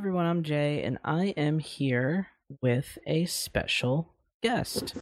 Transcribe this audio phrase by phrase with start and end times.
[0.00, 2.28] everyone, I'm Jay, and I am here
[2.62, 4.94] with a special guest.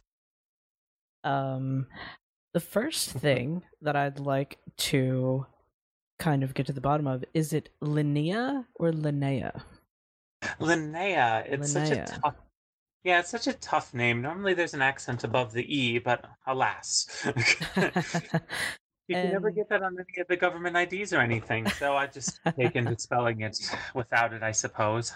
[1.23, 1.87] Um,
[2.53, 4.57] the first thing that I'd like
[4.89, 5.45] to
[6.19, 9.61] kind of get to the bottom of is it Linnea or Linnea?
[10.59, 11.45] Linnea.
[11.47, 12.35] It's such a tough.
[13.05, 14.21] Yeah, it's such a tough name.
[14.21, 17.07] Normally, there's an accent above the e, but alas,
[19.09, 21.67] you can never get that on any of the government IDs or anything.
[21.69, 23.57] So I just taken to spelling it
[23.93, 25.13] without it, I suppose.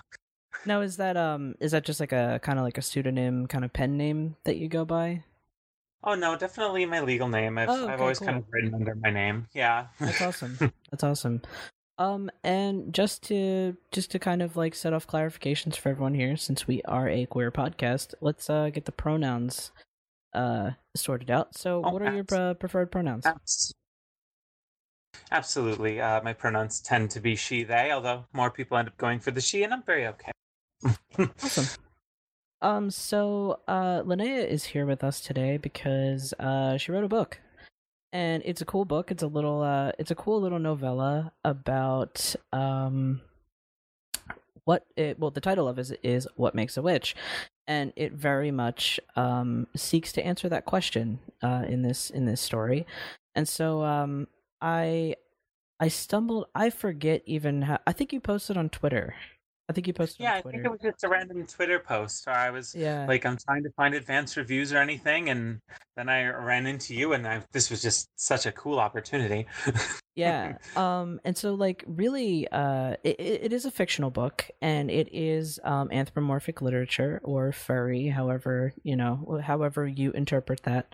[0.65, 3.65] now is that um is that just like a kind of like a pseudonym kind
[3.65, 5.23] of pen name that you go by?
[6.03, 7.57] Oh no, definitely my legal name.
[7.57, 8.27] I've Oh, I've always cool.
[8.27, 9.47] kind of written under my name.
[9.53, 9.87] Yeah.
[9.99, 10.57] That's awesome.
[10.91, 11.41] That's awesome.
[11.97, 16.35] Um, and just to just to kind of like set off clarifications for everyone here,
[16.35, 19.71] since we are a queer podcast, let's uh get the pronouns
[20.33, 21.55] uh sorted out.
[21.55, 23.25] So, Oh, what are your uh, preferred pronouns?
[23.25, 23.73] Abs-
[25.31, 25.99] Absolutely.
[25.99, 29.31] Uh, my pronouns tend to be she, they, although more people end up going for
[29.31, 30.31] the she, and I'm very okay.
[31.17, 31.65] Awesome.
[32.63, 37.41] Um, so uh, Linnea is here with us today because uh, she wrote a book,
[38.13, 39.11] and it's a cool book.
[39.11, 43.19] It's a little, uh, it's a cool little novella about um,
[44.63, 45.19] what it.
[45.19, 47.17] Well, the title of it is "What Makes a Witch,"
[47.67, 52.39] and it very much um seeks to answer that question uh in this in this
[52.39, 52.87] story.
[53.35, 54.27] And so um,
[54.63, 55.15] I
[55.79, 56.45] I stumbled.
[56.55, 57.79] I forget even how.
[57.85, 59.13] I think you posted on Twitter.
[59.69, 62.51] I think you posted Yeah, I think it was just a random Twitter post I
[62.51, 63.05] was yeah.
[63.07, 65.59] like, I'm trying to find advanced reviews or anything, and
[65.95, 69.45] then I ran into you, and I, this was just such a cool opportunity.
[70.15, 74.91] yeah um and so like really uh it, it it is a fictional book and
[74.91, 80.93] it is um anthropomorphic literature or furry however you know however you interpret that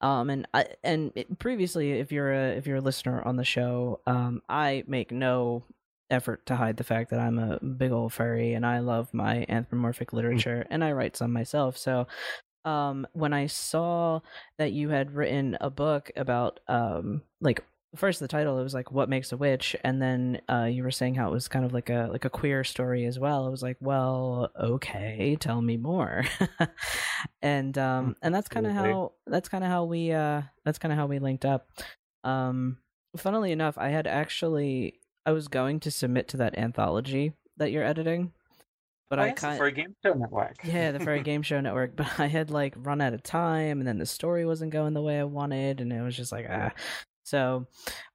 [0.00, 3.44] um and i and it, previously if you're a if you're a listener on the
[3.44, 5.64] show um i make no
[6.10, 9.46] effort to hide the fact that i'm a big old furry and i love my
[9.48, 11.76] anthropomorphic literature and i write some myself.
[11.76, 12.06] So
[12.64, 14.20] um when i saw
[14.58, 17.64] that you had written a book about um like
[17.96, 20.92] first the title it was like what makes a witch and then uh you were
[20.92, 23.50] saying how it was kind of like a like a queer story as well it
[23.50, 26.24] was like well okay tell me more
[27.42, 30.92] and um and that's kind of how that's kind of how we uh that's kind
[30.92, 31.68] of how we linked up
[32.22, 32.78] um
[33.16, 34.94] funnily enough i had actually
[35.26, 38.32] i was going to submit to that anthology that you're editing
[39.08, 40.58] but oh, i kind for a game show network.
[40.62, 41.96] yeah, the Furry Game Show Network.
[41.96, 45.02] But I had like run out of time, and then the story wasn't going the
[45.02, 46.70] way I wanted, and it was just like ah.
[47.30, 47.64] So,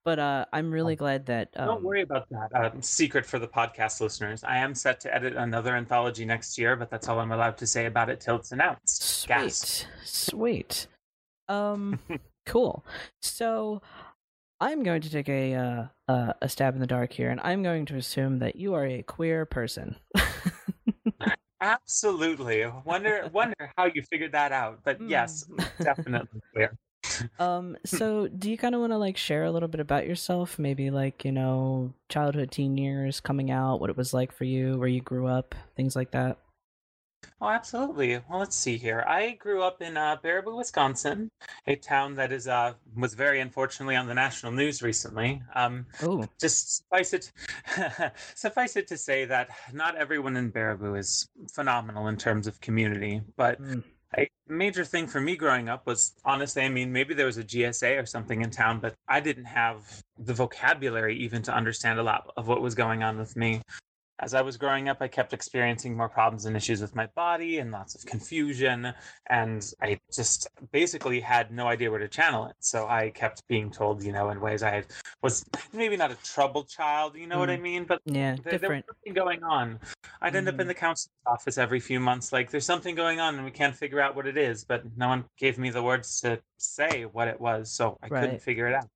[0.03, 1.47] but uh, I'm really glad that.
[1.55, 2.49] Um, Don't worry about that.
[2.53, 4.43] Uh, secret for the podcast listeners.
[4.43, 7.65] I am set to edit another anthology next year, but that's all I'm allowed to
[7.67, 9.01] say about it till it's announced.
[9.01, 9.85] Sweet, Gasp.
[10.03, 10.87] sweet.
[11.47, 11.97] Um,
[12.45, 12.83] cool.
[13.21, 13.81] So,
[14.59, 17.63] I'm going to take a uh, uh, a stab in the dark here, and I'm
[17.63, 19.95] going to assume that you are a queer person.
[21.61, 22.65] Absolutely.
[22.83, 24.81] Wonder wonder how you figured that out.
[24.83, 25.07] But Hmm.
[25.07, 25.45] yes,
[25.81, 26.77] definitely clear.
[27.39, 30.59] Um, so do you kind of want to like share a little bit about yourself?
[30.59, 34.77] Maybe like you know childhood, teen years, coming out, what it was like for you,
[34.77, 36.37] where you grew up, things like that.
[37.41, 38.17] Oh, absolutely.
[38.29, 39.03] Well, let's see here.
[39.07, 41.29] I grew up in uh, Baraboo, Wisconsin,
[41.67, 45.41] a town that is uh, was very unfortunately on the national news recently.
[45.53, 47.31] Um, Oh, just suffice it
[48.35, 53.21] suffice it to say that not everyone in Baraboo is phenomenal in terms of community,
[53.35, 53.83] but mm,
[54.17, 57.43] a major thing for me growing up was honestly, I mean, maybe there was a
[57.43, 62.03] GSA or something in town, but I didn't have the vocabulary even to understand a
[62.03, 63.61] lot of what was going on with me.
[64.19, 67.59] As I was growing up, I kept experiencing more problems and issues with my body
[67.59, 68.93] and lots of confusion.
[69.27, 72.55] And I just basically had no idea where to channel it.
[72.59, 74.85] So I kept being told, you know, in ways I had,
[75.21, 75.43] was
[75.73, 77.83] maybe not a troubled child, you know what I mean?
[77.83, 78.85] But yeah, there, there was different.
[78.87, 79.79] something going on.
[80.21, 80.69] I'd end up in Mhm.
[80.69, 83.99] the counselor's office every few months, like there's something going on and we can't figure
[83.99, 87.39] out what it is, but no one gave me the words to say what it
[87.41, 88.21] was, so I Right.
[88.21, 88.87] couldn't figure it out.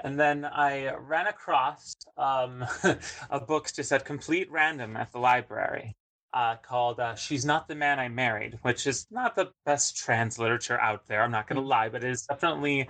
[0.00, 2.64] And then I ran across um,
[3.30, 5.96] a book just at complete random at the library
[6.34, 10.38] uh, called uh, She's Not the Man I Married, which is not the best trans
[10.38, 11.22] literature out there.
[11.22, 11.68] I'm not going to Mm.
[11.70, 12.88] lie, but it is definitely.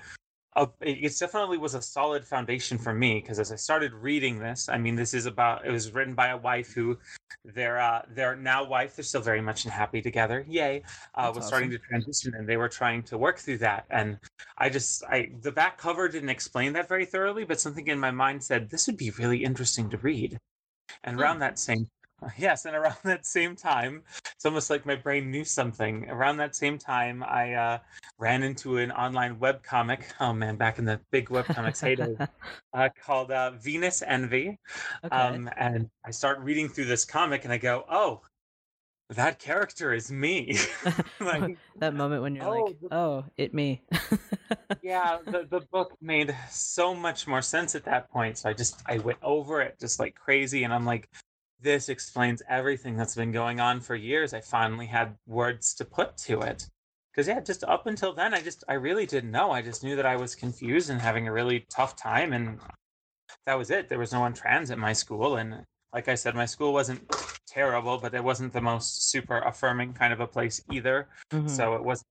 [0.56, 4.68] A, it definitely was a solid foundation for me because as I started reading this,
[4.68, 5.66] I mean, this is about.
[5.66, 6.98] It was written by a wife who,
[7.44, 10.46] their uh, their now wife, they're still very much and happy together.
[10.48, 10.82] Yay!
[11.14, 11.80] Uh, was starting awesome.
[11.80, 13.84] to transition, and they were trying to work through that.
[13.90, 14.18] And
[14.58, 18.10] I just, I the back cover didn't explain that very thoroughly, but something in my
[18.10, 20.38] mind said this would be really interesting to read.
[21.04, 21.20] And Hmm.
[21.20, 21.86] around that same
[22.38, 24.02] Yes, and around that same time,
[24.34, 26.08] it's almost like my brain knew something.
[26.08, 27.78] Around that same time, I uh,
[28.18, 30.06] ran into an online web comic.
[30.20, 32.16] Oh man, back in the big web comics heyday,
[32.72, 34.58] uh, called uh, Venus Envy.
[35.04, 35.16] okay.
[35.16, 38.22] Um, and I start reading through this comic, and I go, "Oh,
[39.10, 40.58] that character is me."
[41.20, 43.82] like, that moment when you're oh, like, the- "Oh, it me."
[44.82, 48.38] yeah, the the book made so much more sense at that point.
[48.38, 51.10] So I just I went over it just like crazy, and I'm like,
[51.60, 54.34] this explains everything that's been going on for years.
[54.34, 56.68] I finally had words to put to it.
[57.12, 59.50] Because yeah, just up until then, I just I really didn't know.
[59.50, 62.60] I just knew that I was confused and having a really tough time, and
[63.46, 63.88] that was it.
[63.88, 65.64] There was no one trans at my school, and
[65.94, 67.10] like I said, my school wasn't
[67.46, 71.08] terrible, but it wasn't the most super affirming kind of a place either.
[71.32, 71.48] Mhm.
[71.48, 72.04] So it was.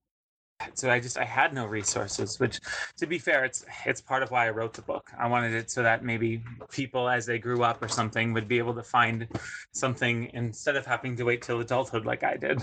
[0.74, 2.40] So I just I had no resources.
[2.40, 2.60] Which,
[2.96, 5.10] to be fair, it's it's part of why I wrote the book.
[5.18, 8.58] I wanted it so that maybe people, as they grew up or something, would be
[8.58, 9.28] able to find
[9.72, 12.62] something instead of having to wait till adulthood like I did.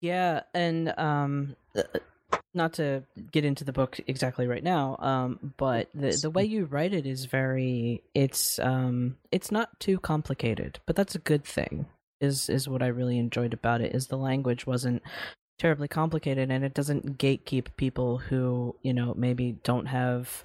[0.00, 1.82] Yeah, and um, uh,
[2.54, 6.64] not to get into the book exactly right now, um, but the the way you
[6.64, 11.86] write it is very it's um it's not too complicated, but that's a good thing.
[12.20, 15.02] Is is what I really enjoyed about it is the language wasn't
[15.60, 20.42] terribly complicated and it doesn't gatekeep people who you know maybe don't have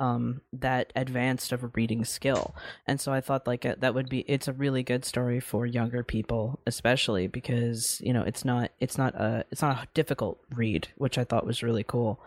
[0.00, 2.54] um that advanced of a reading skill.
[2.86, 5.66] And so i thought like uh, that would be it's a really good story for
[5.66, 10.40] younger people especially because you know it's not it's not a it's not a difficult
[10.54, 12.20] read which i thought was really cool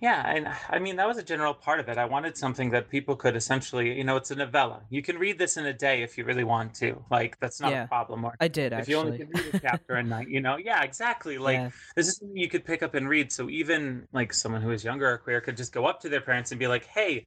[0.00, 1.98] Yeah, and I mean that was a general part of it.
[1.98, 4.82] I wanted something that people could essentially, you know, it's a novella.
[4.90, 7.04] You can read this in a day if you really want to.
[7.10, 7.84] Like that's not Yeah.
[7.84, 8.24] a problem.
[8.24, 8.82] Or i did actually.
[8.82, 11.38] if you only can read a chapter a night, you know, yeah, exactly.
[11.42, 11.70] Like Yeah.
[11.96, 13.32] this is something you could pick up and read.
[13.32, 16.20] So even like someone who is younger or queer could just go up to their
[16.20, 17.24] parents and be like, "Hey,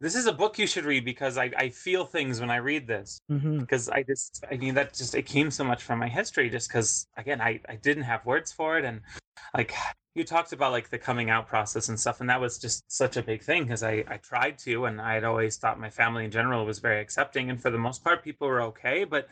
[0.00, 2.86] this is a book you should read because I, I feel things when I read
[2.86, 6.08] this." hmm Because I just, I mean, that just it came so much from my
[6.08, 6.50] history.
[6.50, 9.00] Just because, again, I I didn't have words for it, and
[9.54, 9.72] like
[10.14, 13.16] you talked about like the coming out process and stuff, and that was just such
[13.16, 16.24] a big thing because I I tried to, and I had always thought my family
[16.24, 19.28] in general was very accepting, and for the most part, people were okay, but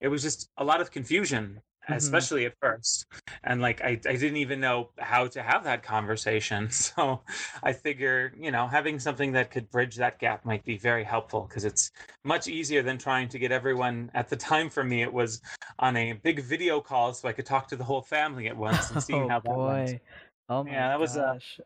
[0.00, 1.96] it was just a lot of confusion Mhm.
[1.96, 3.06] especially at first.
[3.44, 6.68] And like I, I didn't even know how to have that conversation.
[6.92, 7.22] So
[7.62, 11.42] i figure you know having something that could bridge that gap might be very helpful
[11.48, 11.90] because it's
[12.24, 15.02] much easier than trying to get everyone at the time for me.
[15.02, 15.40] It was
[15.78, 18.90] on a big video call so i could talk to the whole family at once
[18.90, 20.00] and see oh how that went.
[20.48, 21.60] oh Yeah, that was, gosh.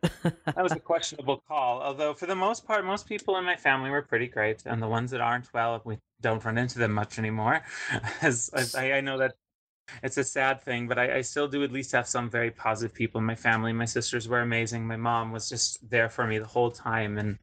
[0.55, 3.91] that was a questionable call although for the most part most people in my family
[3.91, 7.19] were pretty great and the ones that aren't well we don't run into them much
[7.19, 7.63] anymore.
[8.23, 9.35] As I, I know that
[10.03, 12.95] it's a sad thing but I, I still do at least have some very positive
[12.95, 13.73] people in my family.
[13.73, 14.87] My sisters were amazing.
[14.87, 17.19] My mom was just there for me the whole time.
[17.19, 17.39] And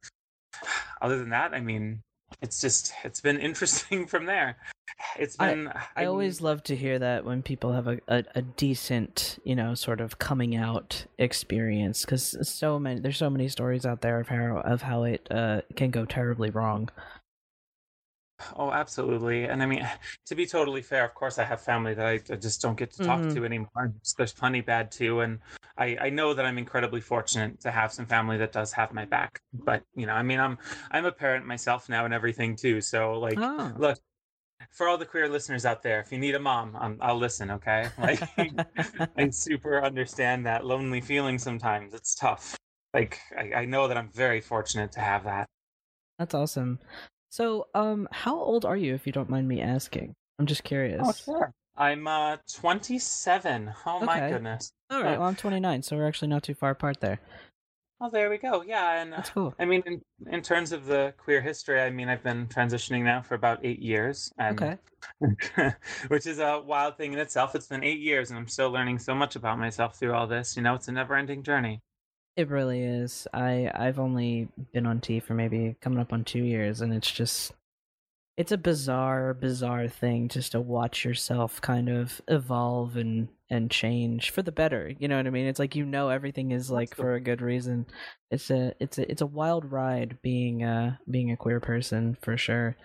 [1.01, 2.01] other than that i mean
[2.41, 4.57] it's just it's been interesting from there.
[5.17, 8.41] It's been I mean, always love to hear that when people have a, a, a
[8.41, 13.85] decent, you know, sort of coming out experience because so many there's so many stories
[13.85, 16.89] out there of how of how it uh, can go terribly wrong.
[18.55, 19.45] Oh, absolutely.
[19.45, 19.87] And I mean,
[20.25, 22.91] to be totally fair, of course, I have family that I, I just don't get
[22.91, 23.33] to talk Mhm.
[23.35, 23.93] to anymore.
[24.17, 25.21] There's plenty bad too.
[25.21, 25.39] And
[25.77, 29.05] I, I know that I'm incredibly fortunate to have some family that does have my
[29.05, 29.41] back.
[29.53, 30.57] But, you know, I mean, I'm
[30.91, 32.81] I'm a parent myself now and everything too.
[32.81, 33.73] So like, Oh.
[33.77, 33.99] look,
[34.71, 37.51] for all the queer listeners out there, if you need a mom, um, I'll listen,
[37.51, 37.89] okay?
[37.97, 38.21] Like,
[39.17, 41.93] I super understand that lonely feeling sometimes.
[41.93, 42.55] It's tough.
[42.93, 45.47] Like, I, I know that I'm very fortunate to have that.
[46.19, 46.79] That's awesome.
[47.33, 50.13] So, um, how old are you, if you don't mind me asking?
[50.37, 51.01] I'm just curious.
[51.01, 51.51] Oh, sure.
[51.75, 53.73] I'm uh 27.
[53.87, 54.29] Oh my Okay.
[54.29, 54.71] goodness.
[54.91, 57.19] All right, well, I'm 29, so we're actually not too far apart there.
[57.99, 58.61] Oh, there we go.
[58.61, 59.55] Yeah, and uh, That's cool.
[59.57, 59.99] I mean, in,
[60.31, 63.79] in terms of the queer history, I mean, I've been transitioning now for about eight
[63.79, 64.77] years, and Okay.
[66.09, 67.55] which is a wild thing in itself.
[67.55, 70.55] It's been eight years, and I'm still learning so much about myself through all this.
[70.55, 71.81] You know, it's a never-ending journey.
[72.35, 73.27] It really is.
[73.33, 77.11] I I've only been on T for maybe coming up on two years, and it's
[77.11, 77.53] just
[78.37, 84.31] it's a bizarre, bizarre thing just to watch yourself kind of evolve and and change
[84.31, 84.91] for the better.
[84.97, 85.45] You know what I mean?
[85.45, 87.85] It's like you know everything is like for a good reason.
[88.31, 92.35] It's a it's a it's a wild ride being uh being a queer person for
[92.37, 92.75] sure.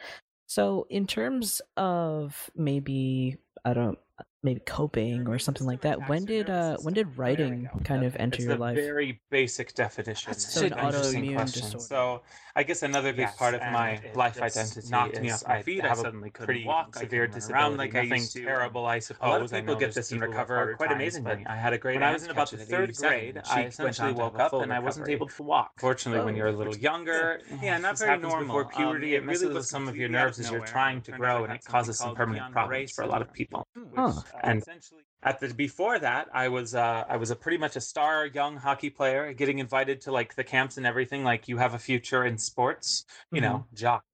[0.47, 3.99] So in terms of maybe I don't
[4.43, 6.09] maybe coping or something like that.
[6.09, 8.77] When did uh when did writing kind of enter it's your the life?
[8.77, 10.31] very basic definition.
[10.31, 11.63] That's It's so an an interesting autoimmune question.
[11.63, 11.85] disorder.
[11.85, 12.23] So
[12.55, 15.85] I guess another big Yes, part of my life identity knocked me off my feet.
[15.85, 16.95] I have suddenly a couldn't pretty walk.
[16.97, 17.53] I severe disability.
[17.55, 18.45] around like I Nothing used to.
[18.45, 19.27] terrible, I suppose.
[19.27, 21.43] A lot of people get this and people who have recover quite times, amazingly.
[21.45, 23.63] but I had a great when I was in about the third 87, grade, I
[23.63, 25.73] she essentially on to have woke up and I wasn't able to walk.
[25.79, 26.37] Fortunately, when Oh.
[26.39, 28.47] you're a little younger, Yeah, not very normal.
[28.47, 29.17] before puberty.
[29.17, 31.65] Um, it messes with some of your nerves as you're trying to grow, and it
[31.65, 33.67] causes some permanent problems for a lot of people.
[33.97, 34.13] Huh.
[34.35, 37.75] Uh, And essentially at the before that i was uh i was a pretty much
[37.75, 41.57] a star young hockey player getting invited to like the camps and everything like you
[41.59, 44.05] have a future in sports you know jock.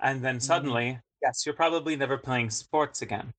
[0.00, 3.32] And then suddenly yes you're probably never playing sports again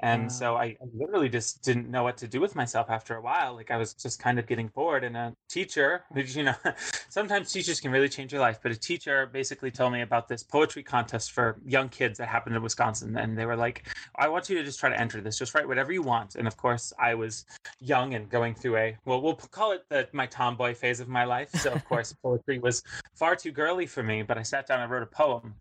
[0.00, 3.20] and so I, I literally just didn't know what to do with myself after a
[3.20, 6.54] while like i was just kind of getting bored and a teacher which you know
[7.08, 10.42] sometimes teachers can really change your life but a teacher basically told me about this
[10.42, 13.84] poetry contest for young kids that happened in wisconsin and they were like
[14.16, 15.38] I want you to just try to enter this.
[15.38, 16.36] Just write whatever you want.
[16.36, 17.46] And of course, I was
[17.80, 21.24] young and going through a well, we'll call it the my tomboy phase of my
[21.24, 21.50] life.
[21.54, 22.82] So of course, poetry was
[23.14, 24.22] far too girly for me.
[24.22, 25.54] But I sat down and wrote a poem,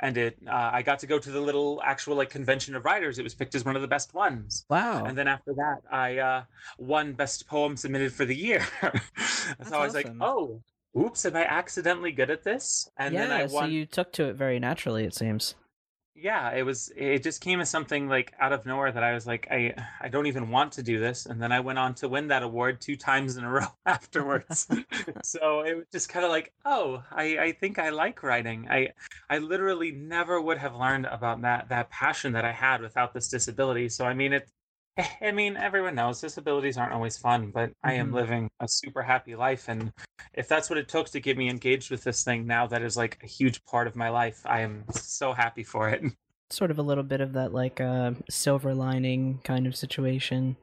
[0.00, 3.18] and it uh, I got to go to the little actual like convention of writers.
[3.18, 4.64] It was picked as one of the best ones.
[4.68, 5.04] Wow.
[5.04, 6.42] And then after that, I uh,
[6.78, 8.66] won best poem submitted for the year.
[8.82, 8.90] so
[9.78, 9.94] I was awesome.
[9.94, 10.60] like, oh.
[10.96, 12.88] Oops, am I accidentally good at this?
[12.98, 13.64] And yeah, then I won.
[13.64, 15.56] so you took to it very naturally, it seems.
[16.16, 19.26] Yeah it was it just came as something like out of nowhere that i was
[19.26, 21.26] like i i don't even want to do this.
[21.26, 24.68] And then i went on to win that award two times in a row afterwards.
[25.22, 28.68] So it was just kind of like oh i i think i like writing.
[28.70, 28.90] I
[29.28, 33.28] i literally never would have learned about that that passion that i had without this
[33.28, 33.88] disability.
[33.88, 34.48] So i mean it
[35.20, 38.14] I mean, everyone knows disabilities aren't always fun, but I am Mhm.
[38.14, 39.68] living a super happy life.
[39.68, 39.92] And
[40.34, 42.96] if that's what it took to get me engaged with this thing now, that is
[42.96, 44.42] like a huge part of my life.
[44.44, 46.02] I am so happy for it.
[46.50, 50.56] Sort of a little bit of that like uh, silver lining kind of situation.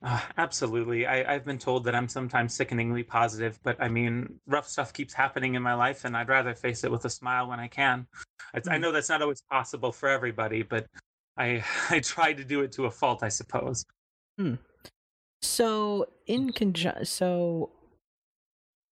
[0.00, 1.06] Uh, absolutely.
[1.06, 5.12] I, I've been told that I'm sometimes sickeningly positive, but I mean, rough stuff keeps
[5.12, 8.06] happening in my life, and I'd rather face it with a smile when I can.
[8.54, 8.80] It's, I Mm.
[8.82, 10.86] know that's not always possible for everybody, but
[11.38, 13.84] I I try to do it to a fault, I suppose.
[15.42, 17.70] So in conjun so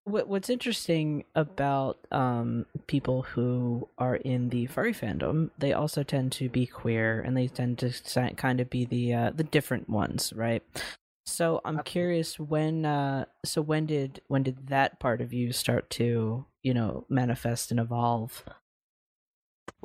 [0.05, 6.31] what what's interesting about um people who are in the furry fandom, they also tend
[6.31, 10.31] to be queer and they tend to kind of be the uh the different ones,
[10.33, 10.63] right?
[11.25, 15.89] So I'm curious when uh so when did when did that part of you start
[15.91, 18.45] to, you know, manifest and evolve?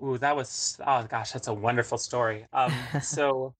[0.02, 2.46] Ooh, that was oh gosh, that's a wonderful story.
[2.52, 3.54] Um, so,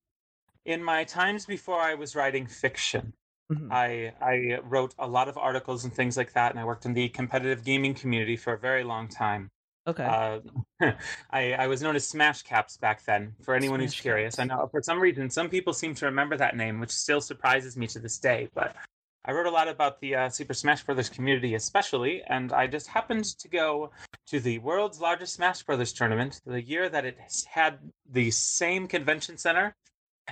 [0.65, 3.15] in my times before I was writing fiction,
[3.51, 3.71] Mhm.
[3.71, 6.95] I I wrote a lot of articles and things like that, and I worked in
[6.95, 9.51] the competitive gaming community for a very long time.
[9.87, 10.05] okay.
[10.05, 10.41] Uh,
[11.31, 13.35] I I was known as Smash Caps back then.
[13.43, 16.37] For anyone who's Smash curious, I know for some reason some people seem to remember
[16.37, 18.49] that name, which still surprises me to this day.
[18.55, 18.75] But
[19.25, 22.89] I wrote a lot about the uh, Super Smash Brothers community, especially, and I just
[22.89, 23.91] happened to go
[24.27, 27.79] to the world's largest Smash Brothers tournament the year that it had
[28.11, 29.77] the same convention center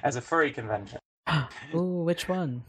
[0.02, 0.98] as a furry convention.
[1.74, 2.64] Ooh, which one?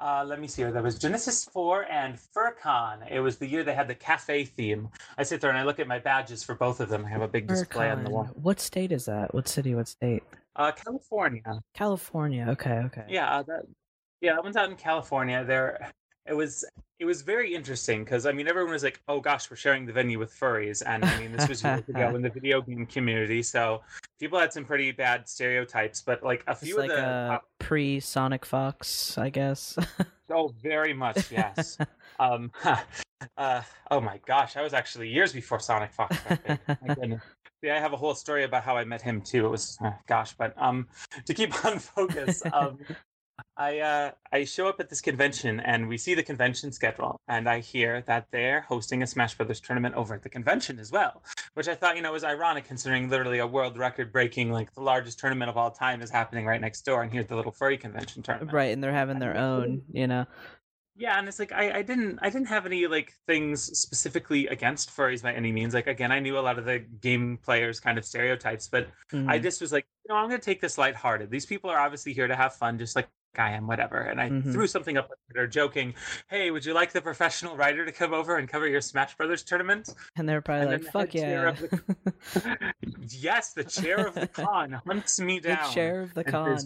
[0.00, 0.72] Uh, let me see here.
[0.72, 3.08] There was Genesis 4 and FurCon.
[3.10, 4.88] It was the year they had the cafe theme.
[5.18, 7.04] I sit there and I look at my badges for both of them.
[7.04, 8.24] I have a big display on the wall.
[8.34, 9.32] What state is that?
[9.34, 9.74] What city?
[9.74, 10.22] What state?
[10.56, 11.62] Uh, California.
[11.74, 12.46] California.
[12.50, 13.04] Okay, okay.
[13.08, 13.62] Yeah, uh, that,
[14.22, 15.44] yeah, that one's out in California.
[15.44, 15.92] There,
[16.26, 16.64] it was
[16.98, 19.92] it was very interesting because I mean everyone was like, "Oh gosh, we're sharing the
[19.92, 23.42] venue with furries," and I mean this was years ago in the video game community,
[23.42, 23.82] so
[24.20, 26.00] people had some pretty bad stereotypes.
[26.00, 29.76] But like a It's few like of the a pre Sonic Fox, I guess.
[30.30, 31.76] oh, very much yes.
[32.20, 32.52] um,
[33.36, 36.16] uh, oh my gosh, I was actually years before Sonic Fox.
[36.20, 36.60] got big.
[36.86, 37.22] My goodness.
[37.62, 39.46] Yeah, I have a whole story about how I met him too.
[39.46, 40.88] It was uh, gosh, but um,
[41.26, 42.78] to keep on focus, um,
[43.56, 47.48] I uh, I show up at this convention and we see the convention schedule, and
[47.48, 51.22] I hear that they're hosting a Smash Brothers tournament over at the convention as well,
[51.54, 54.80] which I thought you know was ironic considering literally a world record breaking like the
[54.80, 57.76] largest tournament of all time is happening right next door, and here's the little furry
[57.76, 58.52] convention tournament.
[58.52, 60.26] right, and they're having their own, you know.
[60.94, 64.94] Yeah, and it's like I, I didn't I didn't have any like things specifically against
[64.94, 65.72] furries by any means.
[65.74, 68.88] Like again, I knew a lot of the game players kind of stereotypes, but
[69.26, 69.42] I Mhm.
[69.42, 71.30] just was like, you know, I'm gonna take this lighthearted.
[71.30, 73.08] These people are obviously here to have fun, just like
[73.38, 73.98] I am, whatever.
[73.98, 74.52] And I Mhm.
[74.52, 75.94] threw something up on Twitter joking,
[76.28, 79.42] hey, would you like the professional writer to come over and cover your Smash Brothers
[79.42, 79.88] tournament?
[80.16, 81.82] and they're probably and like, "Fuck yeah!" of
[83.08, 85.72] yes, the chair of the con hunts me the down.
[85.72, 86.58] chair of the con.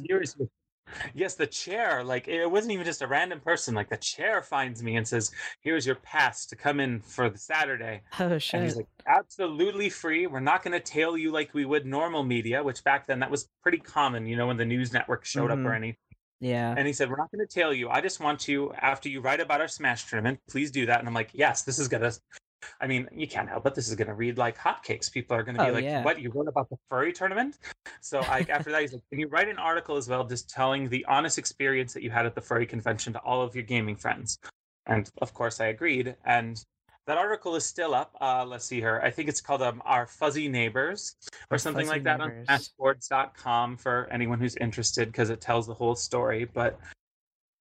[1.15, 3.75] Yes, the chair, like it wasn't even just a random person.
[3.75, 7.39] Like the chair finds me and says, "Here's your pass to come in for the
[7.39, 8.55] Saturday." Oh shit!
[8.55, 10.27] And he's like, "Absolutely free.
[10.27, 13.31] We're not going to tail you like we would normal media, which back then that
[13.31, 14.27] was pretty common.
[14.27, 15.67] You know, when the news network showed mm-hmm.
[15.67, 15.85] up or mm-hmm.
[15.85, 16.06] anything."
[16.41, 16.75] Yeah.
[16.77, 17.89] And he said, We're not going to tail you.
[17.89, 20.99] I just want you, after you write about our Smash tournament, please do that.
[20.99, 22.13] And I'm like, Yes, this is going to
[22.81, 23.75] I mean, you can't help it.
[23.75, 25.11] this is going to read like hotcakes.
[25.11, 26.03] People are going to be oh, like, yeah.
[26.03, 27.59] "What you wrote about the furry tournament?"
[28.01, 30.89] So, I, after that, he's like, "Can you write an article as well, just telling
[30.89, 33.97] the honest experience that you had at the furry convention to all of your gaming
[33.97, 34.39] friends?"
[34.87, 36.17] And of course, I agreed.
[36.25, 36.63] And
[37.07, 38.17] that article is still up.
[38.21, 39.01] Uh, let's see here.
[39.03, 41.17] I think it's called um, "Our Fuzzy Neighbors"
[41.51, 42.47] or Our something like that neighbors.
[42.49, 46.45] on smashboards.com for anyone who's interested, because it tells the whole story.
[46.45, 46.79] But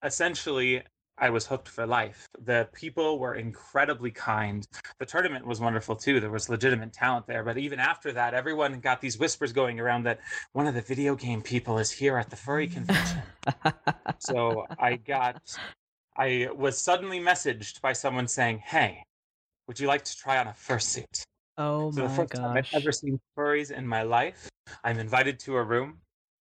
[0.04, 0.82] essentially,
[1.18, 2.28] I was hooked for life.
[2.44, 4.68] The people were incredibly kind.
[5.00, 6.20] The tournament was wonderful too.
[6.20, 7.44] There was legitimate talent there.
[7.44, 10.20] But even after that, everyone got these whispers going around that
[10.54, 13.22] one of the video game people is here at the furry convention.
[14.20, 15.42] so I got,
[16.18, 19.04] I was suddenly messaged by someone saying, Hey,
[19.68, 21.24] would you like to try on a fursuit?
[21.58, 22.42] Oh so my the first gosh.
[22.42, 24.50] time I've ever seen furries in my life.
[24.84, 26.00] I'm invited to a room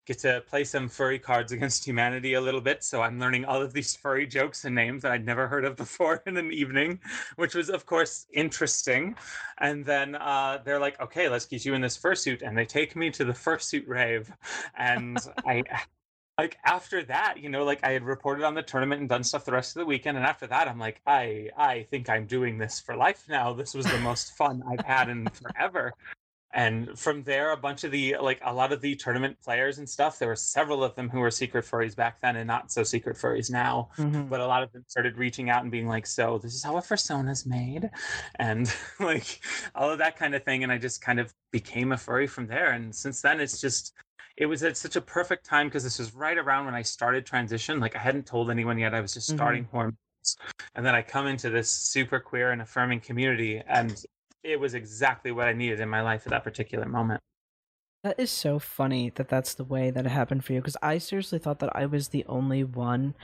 [0.09, 2.83] get to play some furry cards against humanity a little bit.
[2.83, 5.77] So I'm learning all of these furry jokes and names that I'd never heard of
[5.77, 6.99] before in an evening,
[7.37, 9.15] which was, of course, interesting.
[9.59, 12.41] And then uh, they're like, okay, let's get you in this fursuit.
[12.41, 14.33] And they take me to the fursuit rave.
[14.77, 15.63] And I.
[16.39, 19.45] Like after that, you know, like I had reported on the tournament and done stuff
[19.45, 22.59] the rest of the weekend, and after that, I'm like, I I think I'm doing
[22.59, 23.53] this for life now.
[23.53, 25.93] This was the most fun I've had in forever
[26.59, 29.89] and from there a bunch of the like a lot of the tournament players and
[29.89, 32.83] stuff there were several of them who were secret furries back then and not so
[32.83, 33.91] secret furries now.
[33.97, 34.23] Mm-hmm.
[34.25, 36.77] but a lot of them started reaching out and being like so this is how
[36.77, 37.89] a fursona's made?
[38.41, 39.41] And like
[39.77, 40.65] all of that kind of thing.
[40.65, 42.73] And i just kind of became a furry from there.
[42.73, 43.95] And since then it's just
[44.37, 47.25] it was at such a perfect time because this was right around when i started
[47.25, 47.79] transition.
[47.79, 49.77] Like i hadn't told anyone yet i was just starting mm-hmm.
[49.77, 49.97] hormones.
[50.75, 54.05] And then I come into this super queer and affirming community, and
[54.49, 57.21] it was exactly what I needed in my life at that particular moment.
[58.05, 60.99] That is so funny that that's the way that it happened for you because I
[60.99, 63.15] seriously thought that I was the only one.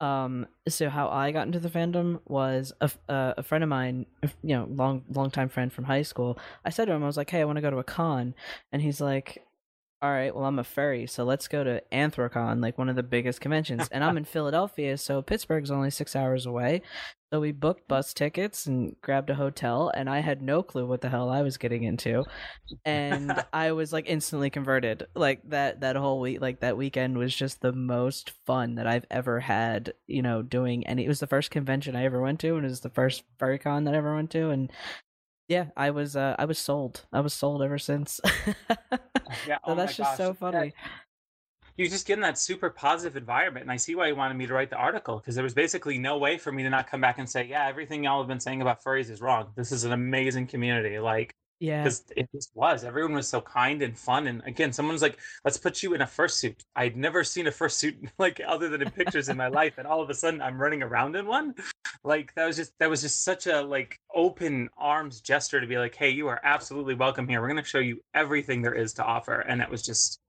[0.00, 4.06] Um, so how I got into the fandom was a, uh, a friend of mine,
[4.22, 6.38] you know, long long time friend from high school.
[6.64, 8.34] I said to him, I was like, "Hey, I want to go to a con,"
[8.70, 9.44] and he's like,
[10.00, 13.02] all right, well, I'm a furry, so let's go to Anthrocon, like one of the
[13.02, 13.88] biggest conventions.
[13.90, 16.82] And I'm in Philadelphia, so Pittsburgh's only six hours away.
[17.32, 21.00] So we booked bus tickets and grabbed a hotel, and I had no clue what
[21.00, 22.24] the hell I was getting into.
[22.84, 25.06] And I was like instantly converted.
[25.16, 29.06] Like that that whole week, like that weekend was just the most fun that I've
[29.10, 29.94] ever had.
[30.06, 31.04] You know, doing any.
[31.04, 33.84] It was the first convention I ever went to, and it was the first furrycon
[33.84, 34.70] that I ever went to, and
[35.48, 37.06] yeah, I was uh, I was sold.
[37.12, 38.20] I was sold ever since.
[39.46, 40.16] yeah, oh so that's just gosh.
[40.18, 40.74] so funny.
[41.76, 44.46] You just get in that super positive environment, and I see why you wanted me
[44.46, 47.00] to write the article because there was basically no way for me to not come
[47.00, 49.52] back and say, "Yeah, everything y'all have been saying about furries is wrong.
[49.56, 51.82] This is an amazing community." Like, yeah.
[51.82, 52.84] Because it just was.
[52.84, 54.28] Everyone was so kind and fun.
[54.28, 56.60] And again, someone's like, let's put you in a fursuit.
[56.76, 59.78] I'd never seen a fursuit like other than in pictures in my life.
[59.78, 61.54] And all of a sudden I'm running around in one.
[62.04, 65.78] Like that was just that was just such a like open arms gesture to be
[65.78, 67.40] like, hey, you are absolutely welcome here.
[67.40, 69.40] We're gonna show you everything there is to offer.
[69.40, 70.20] And it was just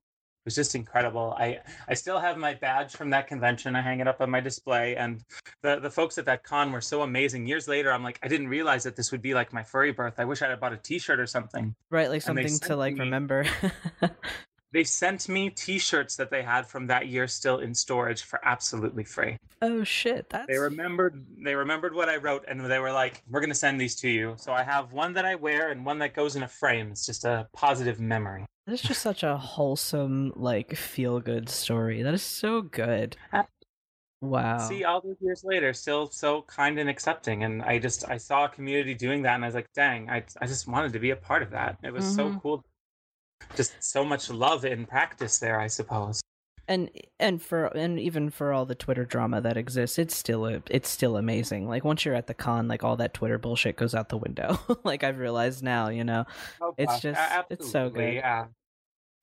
[0.50, 1.36] was just incredible.
[1.38, 3.76] I I still have my badge from that convention.
[3.76, 5.24] I hang it up on my display, and
[5.62, 7.46] the the folks at that con were so amazing.
[7.46, 10.16] Years later, I'm like, I didn't realize that this would be like my furry birth.
[10.18, 11.76] I wish I had bought a T-shirt or something.
[11.92, 13.46] Right, like something to like me, remember.
[14.72, 19.04] they sent me T-shirts that they had from that year still in storage for absolutely
[19.04, 19.38] free.
[19.62, 20.30] Oh shit!
[20.30, 20.48] That's...
[20.48, 21.26] They remembered.
[21.44, 24.36] They remembered what I wrote, and they were like, "We're gonna send these to you."
[24.38, 26.92] So I have one that I wear and one that goes in a frame.
[26.92, 28.46] It's just a positive memory.
[28.68, 32.04] It's just such a wholesome, like, feel good story.
[32.04, 33.18] That is so good.
[34.22, 34.60] Wow.
[34.60, 37.44] See, all these years later, still so kind and accepting.
[37.44, 40.24] And I just, I saw a community doing that and I was like, dang, I,
[40.40, 41.78] I just wanted to be a part of that.
[41.84, 42.34] It was mm-hmm.
[42.34, 42.66] so cool.
[43.56, 46.22] Just so much love in practice there, I suppose.
[46.68, 50.62] And and for and even for all the Twitter drama that exists, it's still a,
[50.70, 51.68] it's still amazing.
[51.68, 54.60] Like once you're at the con, like all that Twitter bullshit goes out the window.
[54.84, 56.26] like I've realized now, you know,
[56.62, 57.56] oh, it's just Absolutely.
[57.56, 58.14] it's so good.
[58.14, 58.46] Yeah,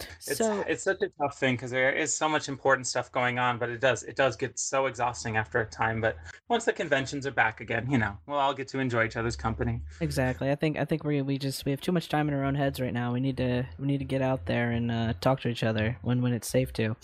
[0.01, 3.39] it's so, it's such a tough thing because there is so much important stuff going
[3.39, 6.01] on, but it does it does get so exhausting after a time.
[6.01, 6.17] But
[6.49, 9.37] once the conventions are back again, you know, we'll all get to enjoy each other's
[9.37, 9.81] company.
[10.01, 10.51] Exactly.
[10.51, 12.55] I think I think we we just we have too much time in our own
[12.55, 13.13] heads right now.
[13.13, 15.97] We need to we need to get out there and uh, talk to each other
[16.03, 16.97] when when it's safe to.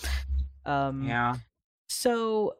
[0.66, 1.34] Um, yeah.
[1.88, 2.56] So,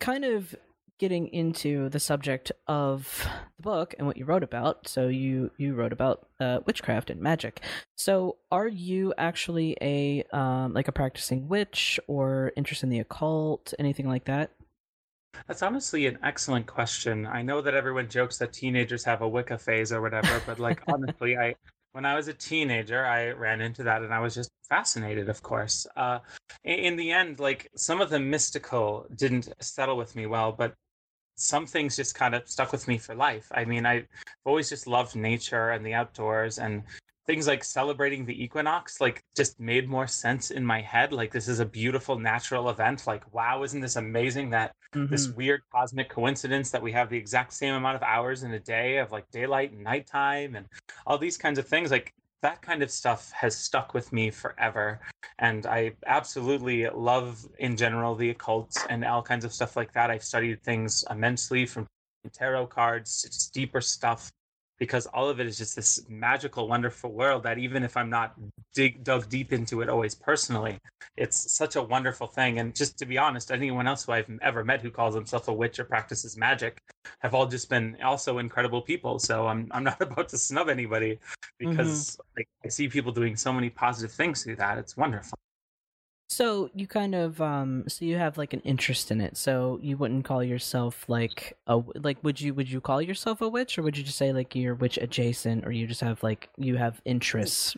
[0.00, 0.54] kind of
[0.98, 3.26] getting into the subject of
[3.56, 7.20] the book and what you wrote about, so you you wrote about uh, witchcraft and
[7.20, 7.60] magic.
[7.96, 13.74] So, are you actually a um, like a practicing witch or interested in the occult,
[13.78, 14.50] anything like that?
[15.48, 17.26] That's honestly an excellent question.
[17.26, 20.82] I know that everyone jokes that teenagers have a Wicca phase or whatever, but like
[20.88, 21.56] honestly, I
[21.92, 25.42] when I was a teenager, I ran into that and I was just fascinated, of
[25.42, 25.86] course.
[25.96, 26.18] Uh,
[26.64, 30.74] in the end, like some of the mystical didn't settle with me well, but
[31.36, 33.50] some things just kind of stuck with me for life.
[33.52, 34.06] I mean, I've
[34.44, 36.82] always just loved nature and the outdoors and
[37.26, 41.48] things like celebrating the equinox like just made more sense in my head like this
[41.48, 45.10] is a beautiful natural event like wow isn't this amazing that mm-hmm.
[45.10, 48.60] this weird cosmic coincidence that we have the exact same amount of hours in a
[48.60, 50.66] day of like daylight and nighttime and
[51.06, 52.12] all these kinds of things like
[52.44, 55.00] that kind of stuff has stuck with me forever.
[55.38, 60.10] And i absolutely love in general the occult and all kinds of stuff like that.
[60.10, 61.86] I've studied things immensely from
[62.32, 64.30] tarot cards to deeper stuff
[64.78, 68.34] because all of it is just this magical, wonderful world that even if I'm not
[68.74, 70.78] dig, dug deep into it always personally,
[71.16, 72.58] it's such a wonderful thing.
[72.58, 75.52] And just to be honest, anyone else who I've ever met who calls himself a
[75.52, 76.78] witch or practices magic
[77.20, 79.18] have all just been also incredible people.
[79.18, 81.18] So I'm I'm not about to snub anybody
[81.58, 82.38] because mm-hmm.
[82.38, 84.78] like, I see people doing so many positive things through that.
[84.78, 85.38] It's wonderful.
[86.28, 89.36] So you kind of um so you have like an interest in it.
[89.36, 93.48] So you wouldn't call yourself like a like would you would you call yourself a
[93.48, 96.48] witch or would you just say like you're witch adjacent or you just have like
[96.56, 97.76] you have interests?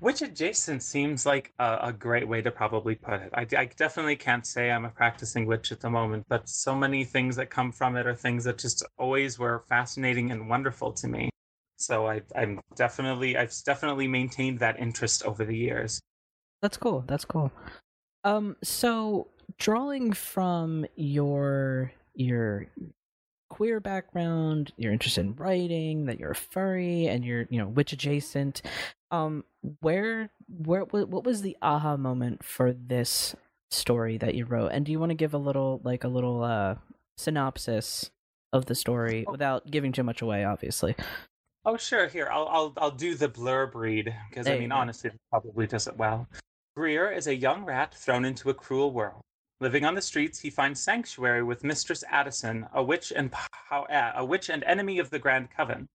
[0.00, 3.30] Witch adjacent seems like a, a great way to probably put it.
[3.32, 7.04] I, I definitely can't say I'm a practicing witch at the moment, but so many
[7.04, 11.08] things that come from it are things that just always were fascinating and wonderful to
[11.08, 11.30] me.
[11.78, 16.00] So I, I'm definitely I've definitely maintained that interest over the years.
[16.62, 17.04] That's cool.
[17.06, 17.52] That's cool.
[18.24, 22.66] Um, so drawing from your your
[23.48, 27.92] queer background, you're interested in writing, that you're a furry, and you're you know witch
[27.92, 28.62] adjacent.
[29.10, 29.44] Um,
[29.80, 33.34] where where what was the aha moment for this
[33.70, 34.72] story that you wrote?
[34.72, 36.76] And do you want to give a little like a little uh
[37.16, 38.10] synopsis
[38.52, 39.32] of the story oh.
[39.32, 40.96] without giving too much away, obviously?
[41.68, 45.16] Oh sure, here I'll I'll I'll do the blurb read because I mean honestly, it
[45.30, 46.28] probably does it well.
[46.76, 49.20] Greer is a young rat thrown into a cruel world.
[49.60, 53.34] Living on the streets, he finds sanctuary with Mistress Addison, a witch and
[53.88, 55.88] eh, a witch and enemy of the Grand Coven.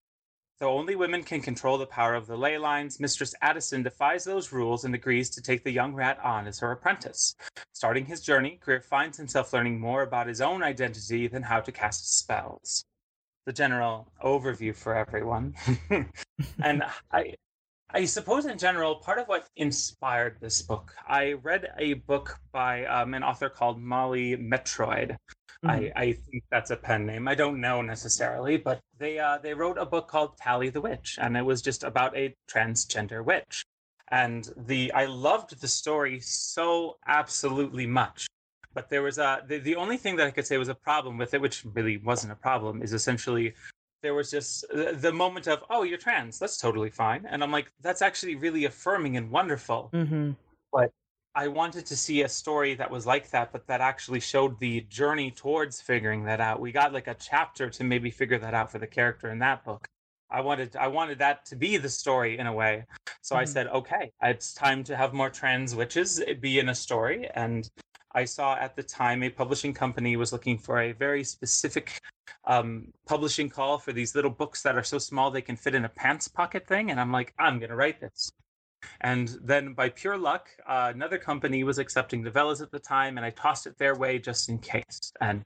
[0.60, 4.52] Though only women can control the power of the ley lines, Mistress Addison defies those
[4.52, 7.34] rules and agrees to take the young rat on as her apprentice.
[7.72, 11.72] Starting his journey, Greer finds himself learning more about his own identity than how to
[11.72, 12.84] cast spells.
[13.46, 15.56] The general overview for everyone.
[16.64, 17.36] and I
[17.94, 22.86] I suppose in general, part of what inspired this book, I read a book by
[22.86, 25.18] um, an author called Molly Metroid.
[25.66, 25.70] Mm-hmm.
[25.70, 27.28] I, I, think that's a pen name.
[27.28, 31.20] I don't know necessarily, but they uh, they wrote a book called Tally the Witch,
[31.22, 33.64] and it was just about a transgender witch.
[34.08, 38.28] And the I loved the story so absolutely much.
[38.74, 41.18] But there was a the, the only thing that I could say was a problem
[41.18, 43.54] with it, which really wasn't a problem, is essentially
[44.02, 46.40] there was just the moment of oh you're trans.
[46.40, 47.26] That's totally fine.
[47.28, 49.90] And i'm like that's actually really affirming and wonderful.
[49.94, 50.32] Mm-hmm.
[50.72, 50.92] but
[51.34, 54.82] i wanted to see a story that was like that but that actually showed the
[54.82, 56.60] journey towards figuring that out.
[56.60, 59.64] We got like a chapter to maybe figure that out for the character in that
[59.64, 59.88] book.
[60.30, 62.86] I wanted i wanted that to be the story in a way.
[63.22, 63.42] So mm-hmm.
[63.42, 67.30] i said okay it's time to have more trans witches be in a story.
[67.36, 67.70] And
[68.14, 72.00] I saw at the time a publishing company was looking for a very specific
[72.46, 75.86] um, publishing call for these little books that are so small they can fit in
[75.86, 76.92] a pants pocket thing.
[76.92, 78.32] And I'm like, I'm going to write this.
[79.02, 83.26] And then by pure luck, uh, another company was accepting novellas at the time, and
[83.26, 85.12] I tossed it their way just in case.
[85.22, 85.46] And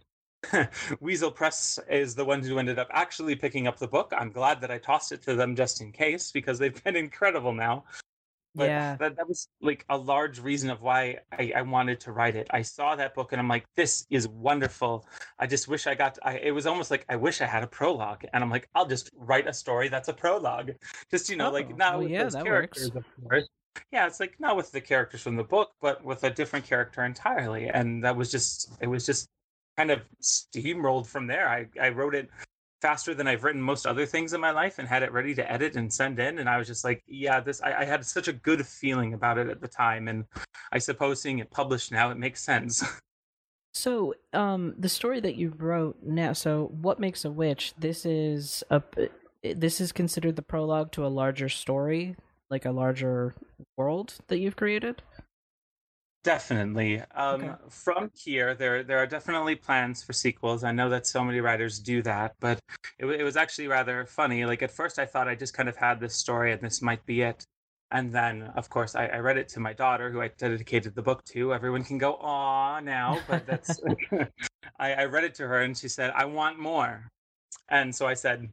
[0.99, 4.13] Weasel Press is the one who ended up actually picking up the book.
[4.17, 7.53] I'm glad that I tossed it to them just in case because they've been incredible
[7.53, 7.83] now.
[8.55, 8.95] But yeah.
[8.95, 12.47] that, that was like a large reason of why I, I wanted to write it.
[12.51, 15.05] I saw that book and I'm like, this is wonderful.
[15.37, 17.63] I just wish I got, to, I, it was almost like, I wish I had
[17.63, 18.25] a prologue.
[18.33, 20.71] And I'm like, I'll just write a story that's a prologue.
[21.11, 23.07] Just, you know, oh, like not well, with yeah, those characters, works.
[23.07, 23.47] of course.
[23.91, 27.03] Yeah, it's like not with the characters from the book, but with a different character
[27.03, 27.67] entirely.
[27.67, 29.27] And that was just, it was just
[29.75, 31.49] kind of steamrolled from there.
[31.49, 32.29] I, I wrote it
[32.81, 35.51] faster than I've written most other things in my life and had it ready to
[35.51, 36.39] edit and send in.
[36.39, 39.37] And I was just like, yeah, this, I, I had such a good feeling about
[39.37, 40.07] it at the time.
[40.07, 40.25] And
[40.71, 42.83] I suppose seeing it published now, it makes sense.
[43.75, 46.31] So, um, the story that you wrote now.
[46.31, 47.73] So, what makes a witch?
[47.77, 48.81] This is a.
[49.43, 52.15] This is considered the prologue to a larger story,
[52.49, 53.35] like a larger
[53.75, 55.01] world that you've created.
[56.25, 57.03] Definitely.
[57.13, 57.53] Um, okay.
[57.69, 60.63] From here, there there are definitely plans for sequels.
[60.63, 62.59] I know that so many writers do that, but
[62.97, 64.43] it, it was actually rather funny.
[64.43, 67.05] Like at first, I thought I just kind of had this story and this might
[67.05, 67.45] be it.
[67.91, 71.03] And then, of course, I, I read it to my daughter, who I dedicated the
[71.03, 71.53] book to.
[71.53, 73.79] Everyone can go "aw" now, but that's.
[74.79, 77.07] I, I read it to her, and she said, "I want more."
[77.69, 78.49] And so I said,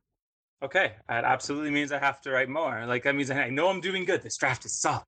[0.62, 2.84] "Okay, that absolutely means I have to write more.
[2.86, 4.20] Like that means I know I'm doing good.
[4.20, 5.04] This draft is solid."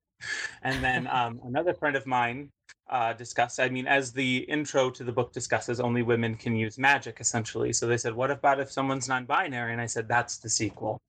[0.63, 2.49] And then um, another friend of mine
[2.89, 6.77] uh, discussed, I mean, as the intro to the book discusses, only women can use
[6.77, 7.73] magic, essentially.
[7.73, 9.71] So they said, what about if someone's non binary?
[9.71, 11.01] And I said, that's the sequel.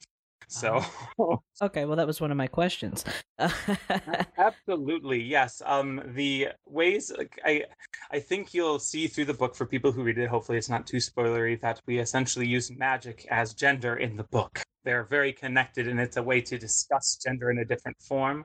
[0.48, 0.80] So,
[1.18, 1.42] oh.
[1.62, 3.04] okay, well, that was one of my questions.
[4.38, 5.60] Absolutely, yes.
[5.64, 7.12] Um, the ways
[7.44, 7.64] I,
[8.10, 10.28] I think you'll see through the book for people who read it.
[10.28, 14.62] Hopefully, it's not too spoilery that we essentially use magic as gender in the book.
[14.84, 18.44] They're very connected, and it's a way to discuss gender in a different form.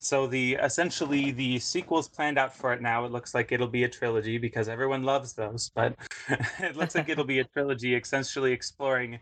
[0.00, 3.04] So the essentially the sequels planned out for it now.
[3.04, 5.94] It looks like it'll be a trilogy because everyone loves those, but
[6.58, 9.18] it looks like it'll be a trilogy, essentially exploring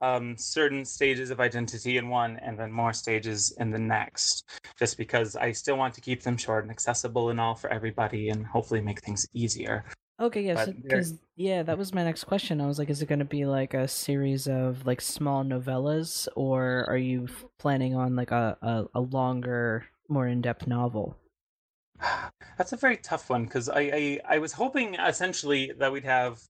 [0.00, 4.44] um, certain stages of identity in one and then more stages in the next.
[4.78, 8.28] Just because I still want to keep them short and accessible and all for everybody,
[8.30, 9.84] and hopefully make things easier.
[10.18, 12.60] Okay, yes, because yeah, that was my next question.
[12.60, 16.26] I was like, is it going to be like a series of like small novellas,
[16.34, 21.16] or are you planning on like a, a, a longer more in-depth novel?
[22.58, 26.40] That's a very tough one because I, I I was hoping essentially that we'd have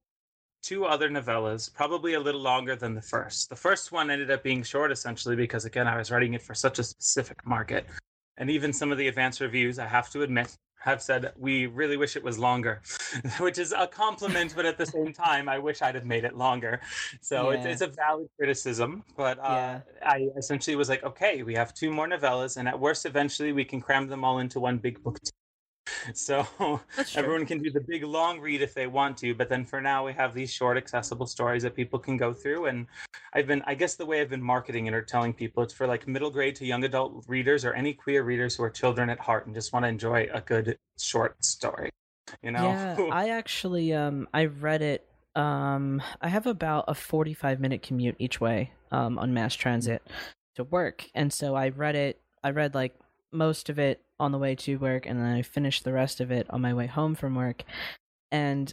[0.63, 3.49] two other novellas, probably a little longer than the first.
[3.49, 6.55] The first one ended up being short essentially because again I was writing it for
[6.55, 7.87] such a specific market.
[8.39, 11.97] And even some of the advanced reviews, I have to admit, have said we really
[11.97, 12.81] wish it was longer,
[13.41, 16.37] which is a compliment, but at the same time, I wish I'd have made it
[16.37, 16.81] longer.
[17.21, 17.59] So yeah.
[17.59, 19.81] it's, it's a valid criticism, but uh, yeah.
[20.03, 23.65] I essentially was like, okay, we have two more novellas, and at worst, eventually we
[23.65, 25.19] can cram them all into one big book.
[26.15, 26.47] So
[27.15, 30.05] everyone can do the big long read if they want to, but then for now
[30.05, 32.67] we have these short accessible stories that people can go through.
[32.67, 32.87] And
[33.33, 35.87] I've been, I guess, the way I've been marketing it or telling people it's for
[35.87, 39.19] like middle grade to young adult readers or any queer readers who are children at
[39.19, 41.91] heart and just want to enjoy a good short story.
[42.43, 42.65] You know?
[42.65, 45.07] Yeah, I actually, um, I read it.
[45.35, 50.03] Um, I have about a forty-five minute commute each way, um, on mass transit
[50.55, 52.21] to work, and so I read it.
[52.43, 52.95] I read like
[53.33, 56.31] most of it on the way to work and then I finished the rest of
[56.31, 57.65] it on my way home from work.
[58.33, 58.73] And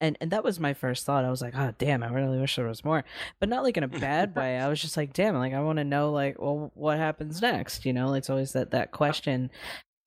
[0.00, 1.24] and and that was my first thought.
[1.24, 2.02] I was like, "Oh, damn!
[2.02, 3.04] I really wish there was more,"
[3.40, 4.58] but not like in a bad way.
[4.58, 7.86] I was just like, "Damn!" Like I want to know, like, well, what happens next?
[7.86, 9.50] You know, it's always that that question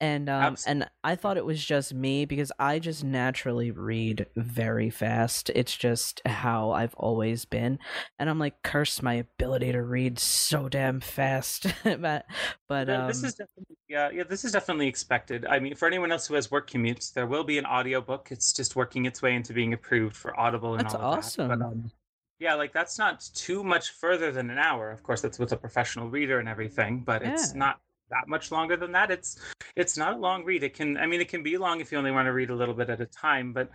[0.01, 0.81] and um Absolutely.
[0.83, 5.49] and I thought it was just me because I just naturally read very fast.
[5.55, 7.79] It's just how I've always been,
[8.17, 11.67] and I'm like curse my ability to read so damn fast.
[11.83, 12.25] but
[12.67, 15.45] but yeah, um, this is definitely yeah yeah this is definitely expected.
[15.45, 18.29] I mean, for anyone else who has work commutes, there will be an audiobook.
[18.31, 21.49] It's just working its way into being approved for Audible and that's all awesome.
[21.49, 21.59] that.
[21.59, 21.91] But, um,
[22.39, 24.91] yeah, like that's not too much further than an hour.
[24.91, 27.33] Of course, that's with a professional reader and everything, but yeah.
[27.33, 29.11] it's not that much longer than that.
[29.11, 29.37] It's
[29.75, 30.63] it's not a long read.
[30.63, 32.55] It can I mean it can be long if you only want to read a
[32.55, 33.69] little bit at a time, but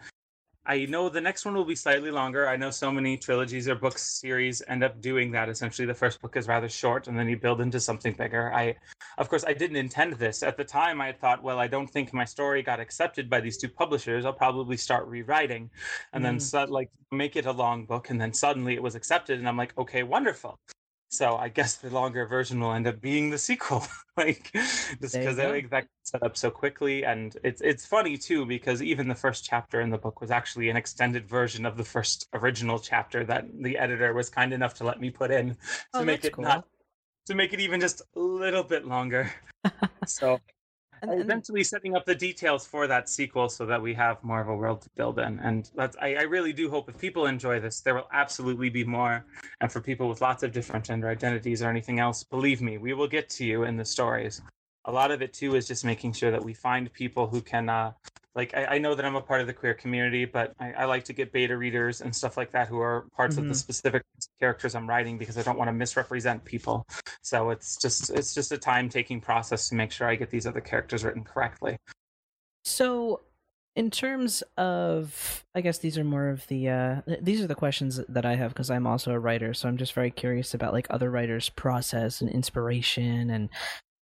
[0.66, 2.49] I know the next one will be slightly longer.
[2.49, 5.51] I know so many trilogies or book series end up doing that.
[5.51, 8.51] Essentially, the first book is rather short, and then you build into something bigger.
[8.53, 8.75] I,
[9.18, 11.03] of course, I didn't intend this at the time.
[11.03, 14.25] I thought, well, I don't think my story got accepted by these two publishers.
[14.25, 15.68] I'll probably start rewriting,
[16.14, 16.29] and mm.
[16.29, 19.47] then so, like make it a long book, and then suddenly it was accepted, and
[19.47, 20.59] I'm like, okay, wonderful.
[21.14, 25.38] So I guess the longer version will end up being the sequel, like just because
[25.38, 29.14] I think that set up so quickly, and it's it's funny too because even the
[29.14, 33.24] first chapter in the book was actually an extended version of the first original chapter
[33.27, 35.57] that the editor was kind enough to let me put in to
[35.94, 36.42] oh, make it cool.
[36.42, 36.66] not
[37.27, 39.33] to make it even just a little bit longer.
[40.07, 40.40] so
[41.05, 44.40] and, and, eventually setting up the details for that sequel so that we have more
[44.40, 45.38] of a world to build in.
[45.40, 48.85] And that's I, I, really do hope if people enjoy this, there will absolutely be
[48.85, 49.25] more.
[49.61, 52.95] And for people with lots of different gender identities or anything else, believe me, we
[52.95, 54.43] will get to you in the stories.
[54.87, 57.69] A lot of it too is just making sure that we find people who can
[57.69, 57.93] uh,
[58.35, 60.85] like I, I, know that I'm a part of the queer community, but I, I,
[60.87, 63.42] like to get beta readers and stuff like that who are parts mm-hmm.
[63.42, 63.59] of the mm-hmm.
[63.59, 64.03] specific
[64.40, 66.87] characters I'm writing because I don't want to misrepresent people.
[67.23, 70.47] So it's just it's just a time taking process to make sure I get these
[70.47, 71.77] other characters written correctly.
[72.64, 73.20] So
[73.77, 78.01] in terms of i guess these are more of the uh these are the questions
[78.09, 80.87] that i have because i'm also a writer so i'm just very curious about like
[80.90, 83.49] other writers process and inspiration and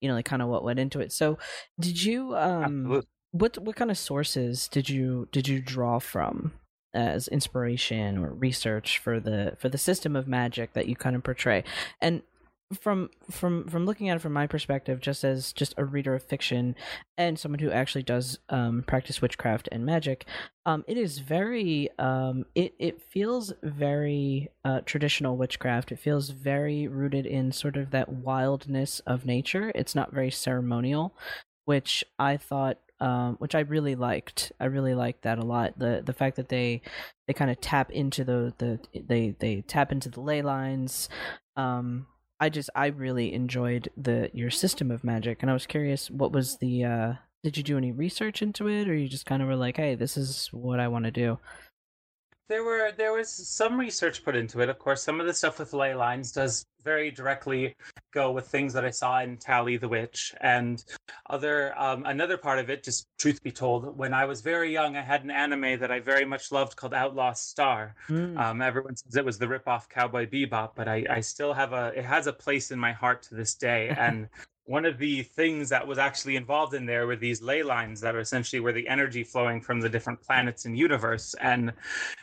[0.02, 1.38] you know like kind of what went into it so
[1.80, 6.52] did you um Absolutely what what kind of sources did you did you draw from
[6.94, 11.24] as inspiration or research for the for the system of magic that you kind of
[11.24, 11.64] portray
[12.00, 12.22] and
[12.74, 16.22] from from from looking at it from my perspective, just as just a reader of
[16.22, 16.74] fiction
[17.16, 20.26] and someone who actually does um, practice witchcraft and magic,
[20.66, 25.92] um, it is very um, it it feels very uh, traditional witchcraft.
[25.92, 29.72] It feels very rooted in sort of that wildness of nature.
[29.74, 31.14] It's not very ceremonial,
[31.64, 34.52] which I thought um, which I really liked.
[34.60, 35.76] I really liked that a lot.
[35.76, 36.82] The the fact that they
[37.26, 41.08] they kind of tap into the the they they tap into the ley lines.
[41.56, 42.06] Um,
[42.38, 46.30] I just I really enjoyed the your system of magic, and I was curious what
[46.30, 47.12] was the uh,
[47.42, 49.96] did you do any research into it, or you just kind of were like, hey,
[49.96, 51.40] this is what I want to do.
[52.48, 54.68] There were there was some research put into it.
[54.68, 57.76] Of course, some of the stuff with ley lines does very directly
[58.12, 60.82] go with things that I saw in Tally the Witch, and
[61.30, 62.82] other um, another part of it.
[62.82, 66.00] Just truth be told, when I was very young, I had an anime that I
[66.00, 67.94] very much loved called Outlaw Star.
[68.08, 68.38] Mm.
[68.38, 71.92] Um, everyone says it was the ripoff Cowboy Bebop, but I, I still have a
[71.96, 74.28] it has a place in my heart to this day, and
[74.64, 78.14] one of the things that was actually involved in there were these ley lines that
[78.14, 81.34] are essentially were the energy flowing from the different planets and universe.
[81.40, 81.72] And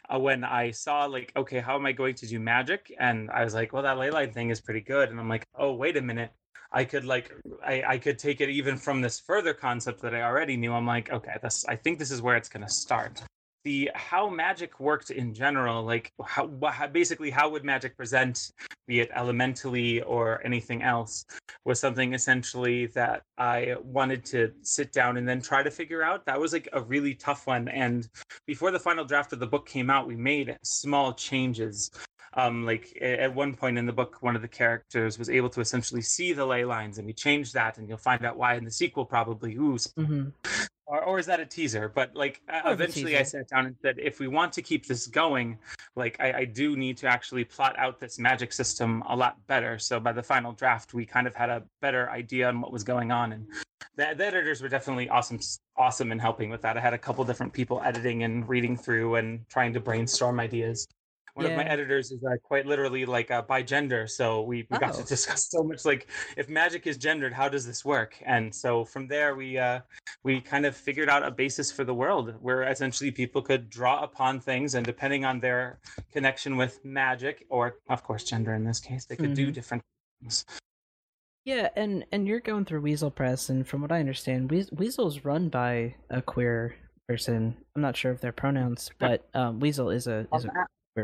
[0.10, 2.94] uh, when i saw like okay how am i going to do magic?
[3.00, 5.10] And i was like well that ley line thing is pretty good.
[5.10, 6.32] And i'm like oh wait a minute.
[6.72, 7.32] I could like
[7.66, 10.74] i, I could take it even from this further concept that i already knew.
[10.74, 13.22] I'm like okay this i think this is where it's going to start
[13.64, 18.52] the how magic worked in general like how, how, basically how would magic present
[18.88, 21.26] be it elementally or anything else
[21.66, 26.26] was something essentially that i wanted to sit down and then try to figure out.
[26.26, 28.08] That was like a really tough one and
[28.46, 31.92] before the final draft of the book came out we made small changes.
[32.36, 35.62] Um, like at one point in the book, one of the characters was able to
[35.62, 38.64] essentially see the ley lines, and we changed that, and you'll find out why in
[38.64, 39.56] the sequel, probably.
[39.56, 40.30] Ooh, mm-hmm
[40.90, 41.88] or, or is that a teaser?
[41.88, 45.58] But like eventually, I sat down and said, if we want to keep this going,
[45.96, 49.78] like I, I, do need to actually plot out this magic system a lot better.
[49.78, 52.84] So by the final draft, we kind of had a better idea on what was
[52.84, 53.48] going on, and
[53.96, 55.40] the, the editors were definitely awesome,
[55.78, 56.76] awesome in helping with that.
[56.76, 60.88] I had a couple different people editing and reading through and trying to brainstorm ideas
[61.40, 61.54] one yeah.
[61.54, 64.80] of my editors is uh, quite literally like uh, bi gender so we, we oh.
[64.80, 65.06] got to oh.
[65.06, 69.08] discuss so much like if magic is gendered how does this work and so from
[69.08, 69.80] there we uh,
[70.24, 74.04] we kind of figured out a basis for the world where essentially people could draw
[74.04, 75.80] upon things and depending on their
[76.12, 79.46] connection with magic or of course gender in this case they could mm-hmm.
[79.46, 79.82] do different
[80.22, 80.46] things
[81.46, 85.50] yeah, and and you're going through Weasel Press, and from what I understand, Weasel's run
[85.50, 86.76] by a queer
[87.08, 87.58] person.
[87.76, 90.52] I'm not sure of their pronouns, but um, Weasel is a is a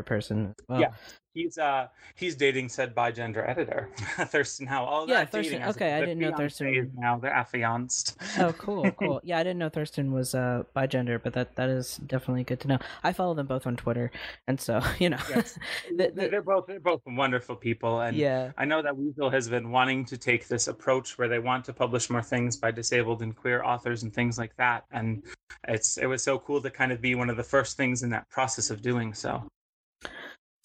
[0.02, 0.54] person.
[0.68, 0.80] Well.
[0.80, 0.92] Yeah,
[1.36, 4.88] he's uh he's dating said bi gender editor Thurston Howell.
[4.88, 5.62] All yeah, Thurston.
[5.62, 6.92] Okay, I didn't know Thurston.
[6.96, 8.16] Now they're affianced.
[8.38, 9.20] oh, cool, cool.
[9.22, 12.60] Yeah, I didn't know Thurston was uh bi gender, but that that is definitely good
[12.60, 12.78] to know.
[13.04, 14.10] I follow them both on Twitter,
[14.48, 15.58] and so you know, yes.
[15.94, 19.48] the, the, they're both they're both wonderful people, and yeah, I know that Weasel has
[19.48, 23.22] been wanting to take this approach where they want to publish more things by disabled
[23.22, 25.22] and queer authors and things like that, and
[25.68, 28.10] it's it was so cool to kind of be one of the first things in
[28.10, 29.46] that process of doing so.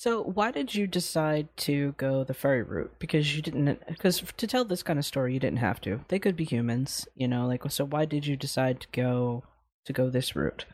[0.02, 2.92] So why did you decide to go the furry route?
[2.98, 6.04] Because you didn't because to tell this kind of story you didn't have to.
[6.08, 9.44] They could be humans, you know, like so why did you decide to go
[9.86, 10.66] to go this route?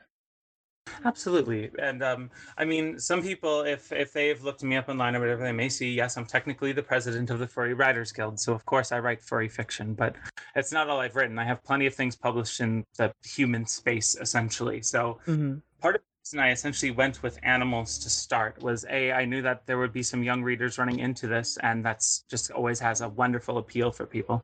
[1.03, 1.69] Absolutely.
[1.77, 5.43] And um, I mean, some people, if if they've looked me up online or whatever,
[5.43, 8.39] they may see, yes, I'm technically the president of the Furry Writers Guild.
[8.39, 10.15] So, of course, I write furry fiction, but
[10.55, 11.37] it's not all I've written.
[11.37, 14.81] I have plenty of things published in the human space, essentially.
[14.83, 15.55] So, mm-hmm.
[15.81, 16.01] part of
[16.33, 19.93] and I essentially went with animals to start was a I knew that there would
[19.93, 23.91] be some young readers running into this, and that's just always has a wonderful appeal
[23.91, 24.43] for people.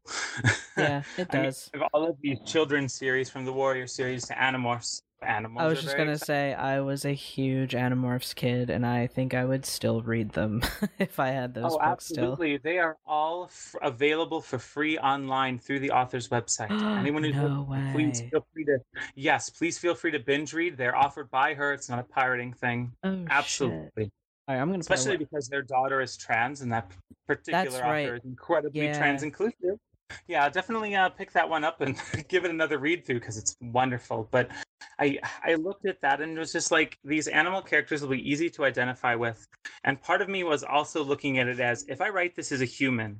[0.77, 1.69] Yeah, it does.
[1.73, 5.63] I mean, all of these children's series, from the Warrior series to Animorphs, animals.
[5.63, 9.45] I was just gonna say I was a huge Animorphs kid, and I think I
[9.45, 10.61] would still read them
[10.99, 12.57] if I had those oh, books absolutely.
[12.57, 12.71] still.
[12.71, 16.71] They are all f- available for free online through the author's website.
[16.99, 18.77] Anyone who's no please feel free to
[19.15, 20.77] yes, please feel free to binge read.
[20.77, 21.73] They're offered by her.
[21.73, 22.91] It's not a pirating thing.
[23.03, 24.05] Oh, absolutely.
[24.05, 24.11] Shit.
[24.47, 26.91] All right, I'm gonna especially because their daughter is trans, and that
[27.27, 28.13] particular That's author right.
[28.13, 28.97] is incredibly yeah.
[28.97, 29.79] trans inclusive
[30.27, 33.55] yeah definitely uh, pick that one up and give it another read through because it's
[33.61, 34.49] wonderful but
[34.99, 38.29] i i looked at that and it was just like these animal characters will be
[38.29, 39.47] easy to identify with
[39.83, 42.61] and part of me was also looking at it as if i write this as
[42.61, 43.19] a human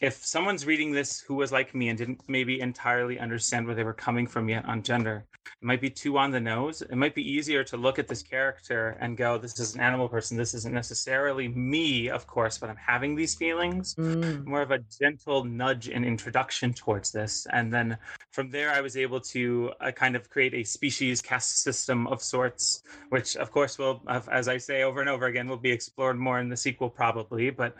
[0.00, 3.84] if someone's reading this who was like me and didn't maybe entirely understand where they
[3.84, 6.80] were coming from yet on gender, it might be too on the nose.
[6.80, 10.08] It might be easier to look at this character and go, this is an animal
[10.08, 10.38] person.
[10.38, 13.94] This isn't necessarily me, of course, but I'm having these feelings.
[13.96, 14.46] Mm.
[14.46, 17.46] More of a gentle nudge and introduction towards this.
[17.52, 17.98] And then
[18.32, 22.22] from there, I was able to uh, kind of create a species caste system of
[22.22, 26.18] sorts, which, of course, will, as I say over and over again, will be explored
[26.18, 27.50] more in the sequel probably.
[27.50, 27.76] But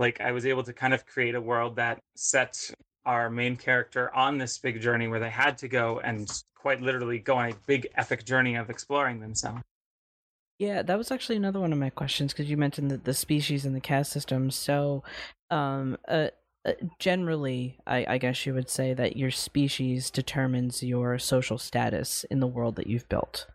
[0.00, 2.72] like I was able to kind of create a world that set
[3.04, 7.18] our main character on this big journey where they had to go and quite literally
[7.18, 9.62] go on a big epic journey of exploring themselves.
[10.58, 13.64] Yeah, that was actually another one of my questions because you mentioned the, the species
[13.64, 14.50] and the caste system.
[14.50, 15.02] So,
[15.50, 16.28] um, uh,
[16.66, 22.24] uh, generally, I, I guess you would say that your species determines your social status
[22.24, 23.46] in the world that you've built.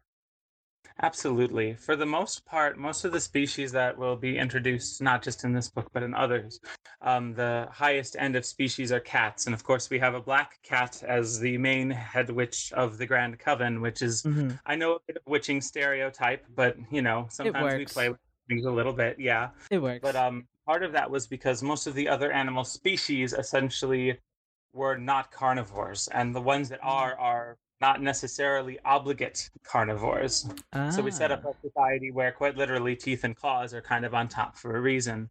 [1.02, 1.74] Absolutely.
[1.74, 5.52] For the most part, most of the species that will be introduced, not just in
[5.52, 6.62] this book, but in others,
[7.02, 9.46] um, the highest end of species are cats.
[9.46, 13.06] And of course, we have a black cat as the main head witch of the
[13.06, 14.52] Grand Coven, which is, mm-hmm.
[14.66, 18.66] I know, a bit of witching stereotype, but, you know, sometimes we play with things
[18.66, 19.20] a little bit.
[19.20, 19.50] Yeah.
[19.70, 20.00] It works.
[20.02, 24.18] But um, part of that was because most of the other animal species essentially
[24.72, 26.08] were not carnivores.
[26.08, 27.24] And the ones that are, mm-hmm.
[27.24, 30.48] are not necessarily obligate carnivores.
[30.74, 30.90] Ah.
[30.90, 31.50] So we set up ah.
[31.50, 34.82] a society where quite literally teeth and claws are kind of on top for a
[34.82, 35.30] reason.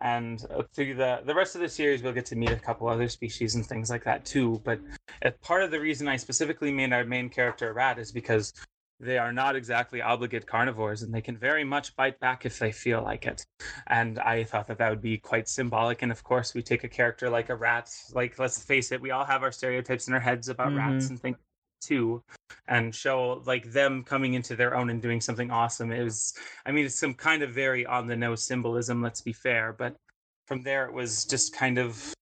[0.00, 2.88] And uh, through the the rest of the series, we'll get to meet a couple
[2.88, 4.60] other species and things like that too.
[4.64, 4.80] But
[5.24, 8.52] uh, part of the reason I specifically made our main character a rat is because
[9.00, 12.72] they are not exactly obligate carnivores and they can very much bite back if they
[12.72, 13.46] feel like it
[13.86, 16.88] and i thought that that would be quite symbolic and of course we take a
[16.88, 20.20] character like a rat like let's face it we all have our stereotypes in our
[20.20, 20.78] heads about mm-hmm.
[20.78, 21.36] rats and things
[21.80, 22.22] too
[22.66, 25.92] and show like them coming into their own and doing something awesome.
[25.92, 26.34] It was
[26.66, 29.96] i mean it's some kind of very on the nose symbolism let's be fair but
[30.46, 32.14] from there it was just kind of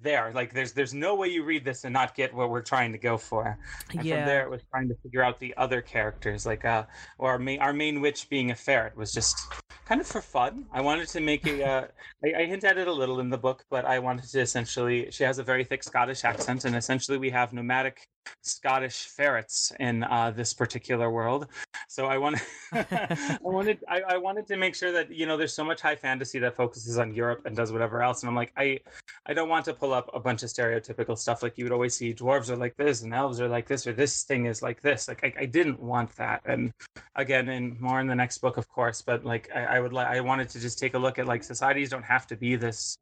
[0.00, 0.32] there.
[0.34, 2.98] Like there's there's no way you read this and not get what we're trying to
[2.98, 3.58] go for.
[3.90, 4.16] And yeah.
[4.16, 6.84] from there it was trying to figure out the other characters like uh
[7.18, 9.38] or our main, our main witch being a ferret was just
[9.84, 10.66] kind of for fun.
[10.72, 11.86] I wanted to make a uh,
[12.24, 15.10] I, I hint at it a little in the book but i wanted to essentially
[15.10, 18.06] she has a very thick scottish accent and essentially we have nomadic
[18.42, 21.46] Scottish ferrets in uh, this particular world.
[21.88, 25.52] So I wanted, I wanted, I, I, wanted to make sure that you know there's
[25.52, 28.52] so much high fantasy that focuses on Europe and does whatever else, and I'm like,
[28.56, 28.80] I,
[29.26, 31.94] I don't want to pull up a bunch of stereotypical stuff like you would always
[31.94, 32.12] see.
[32.12, 35.08] Dwarves are like this, and elves are like this, or this thing is like this.
[35.08, 36.72] Like I, I didn't want that, and
[37.16, 39.02] again, and more in the next book, of course.
[39.02, 41.42] But like I, I would like, I wanted to just take a look at like
[41.42, 42.96] societies don't have to be this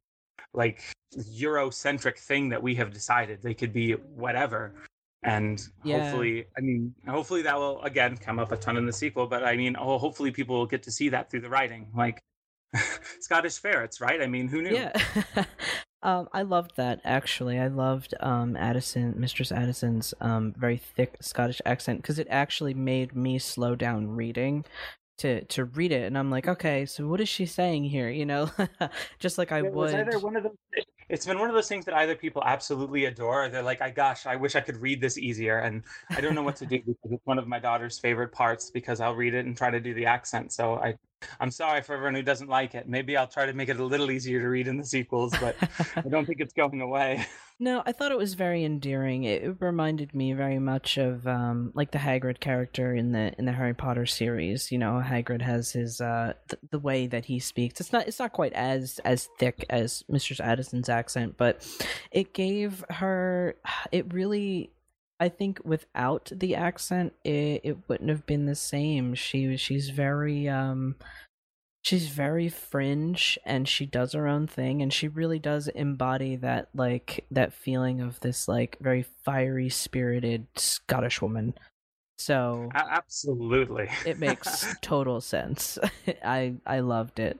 [0.54, 0.82] like
[1.16, 3.42] Eurocentric thing that we have decided.
[3.42, 4.72] They could be whatever
[5.24, 6.02] and yeah.
[6.02, 9.44] hopefully i mean hopefully that will again come up a ton in the sequel but
[9.44, 12.20] i mean oh, hopefully people will get to see that through the writing like
[13.20, 14.22] scottish ferrets right?
[14.22, 14.74] I mean who knew?
[14.74, 14.92] Yeah.
[16.04, 17.60] Um, i loved that actually.
[17.60, 23.14] I loved um, addison mistress addison's um, very thick scottish accent because it actually made
[23.14, 24.64] me slow down reading
[25.22, 28.26] to to read it and i'm like okay so what is she saying here you
[28.26, 28.50] know
[29.18, 30.52] just like i it would either one of those
[31.12, 33.90] it's been one of those things that either people absolutely adore or they're like, I
[33.90, 35.58] gosh, I wish I could read this easier.
[35.58, 38.70] And I don't know what to do because it's one of my daughter's favorite parts
[38.70, 40.52] because I'll read it and try to do the accent.
[40.52, 40.94] So I
[41.40, 42.88] I'm sorry for everyone who doesn't like it.
[42.88, 45.56] Maybe I'll try to make it a little easier to read in the sequels, but
[45.96, 47.26] I don't think it's going away.
[47.62, 49.22] No, I thought it was very endearing.
[49.22, 53.52] It, reminded me very much of um, like the Hagrid character in the in the
[53.52, 54.72] Harry Potter series.
[54.72, 57.80] You know, Hagrid has his uh, th- the way that he speaks.
[57.80, 61.64] It's not it's not quite as as thick as Mistress Addison's accent, but
[62.10, 63.54] it gave her.
[63.92, 64.72] It really
[65.22, 69.14] I think without the accent, it, it wouldn't have been the same.
[69.14, 70.96] She she's very um
[71.82, 76.70] she's very fringe and she does her own thing and she really does embody that
[76.74, 81.54] like that feeling of this like very fiery spirited Scottish woman.
[82.18, 83.90] So absolutely.
[84.04, 85.78] it makes total sense.
[86.24, 87.38] I I loved it.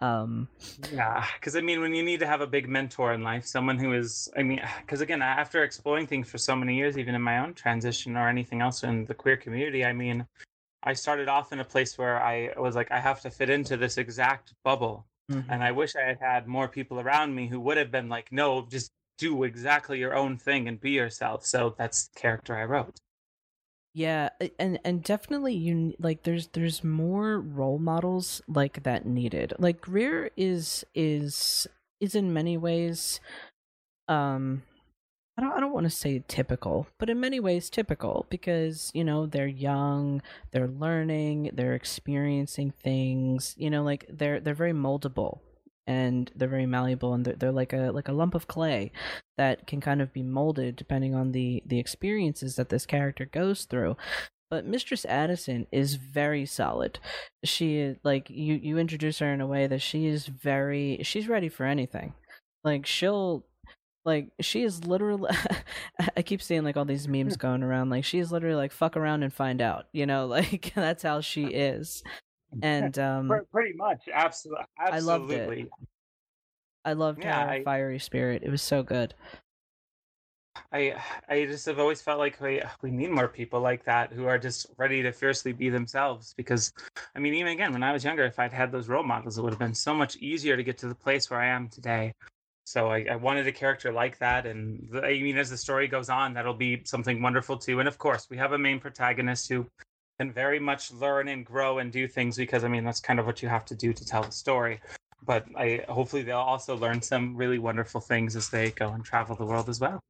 [0.00, 0.48] Um
[0.92, 3.78] yeah, cuz I mean when you need to have a big mentor in life, someone
[3.78, 7.22] who is I mean cuz again after exploring things for so many years even in
[7.22, 10.26] my own transition or anything else in the queer community, I mean
[10.86, 13.76] I started off in a place where I was like, I have to fit into
[13.76, 15.04] this exact bubble.
[15.30, 15.50] Mm-hmm.
[15.50, 18.30] And I wish I had had more people around me who would have been like,
[18.30, 21.44] no, just do exactly your own thing and be yourself.
[21.44, 23.00] So that's the character I wrote.
[23.96, 24.28] Yeah,
[24.58, 29.54] and and definitely you like there's there's more role models like that needed.
[29.58, 31.66] Like Greer is is
[31.98, 33.20] is in many ways
[34.08, 34.64] um
[35.38, 39.04] I don't I don't want to say typical, but in many ways typical because, you
[39.04, 40.22] know, they're young,
[40.52, 45.40] they're learning, they're experiencing things, you know, like they're they're very moldable
[45.86, 48.90] and they're very malleable and they're, they're like a like a lump of clay
[49.38, 53.64] that can kind of be molded depending on the the experiences that this character goes
[53.64, 53.96] through.
[54.50, 56.98] But mistress addison is very solid.
[57.44, 61.48] She like you you introduce her in a way that she is very she's ready
[61.48, 62.14] for anything.
[62.64, 63.44] Like she'll
[64.04, 65.30] like she is literally
[66.16, 67.40] i keep seeing like all these memes hmm.
[67.40, 70.26] going around like she is literally like fuck around and find out you know?
[70.36, 72.04] Like that's how she is
[72.62, 75.68] and um pretty much absolutely absolutely i loved it
[76.86, 78.44] I loved Yeah, her I- fiery spirit.
[78.44, 79.12] It was so good.
[80.72, 80.94] I
[81.28, 84.38] I just have always felt like we we need more people like that who are
[84.38, 86.32] just ready to fiercely be themselves.
[86.36, 86.72] Because
[87.14, 89.42] I mean, even again, when I was younger, if I'd had those role models, it
[89.42, 92.12] would have been so much easier to get to the place where I am today.
[92.64, 95.88] So I, I wanted a character like that, and the, I mean, as the story
[95.88, 97.80] goes on, that'll be something wonderful too.
[97.80, 99.66] And of course, we have a main protagonist who
[100.18, 103.26] can very much learn and grow and do things because I mean that's kind of
[103.26, 104.80] what you have to do to tell the story.
[105.22, 109.36] But I hopefully they'll also learn some really wonderful things as they go and travel
[109.36, 110.00] the world as well.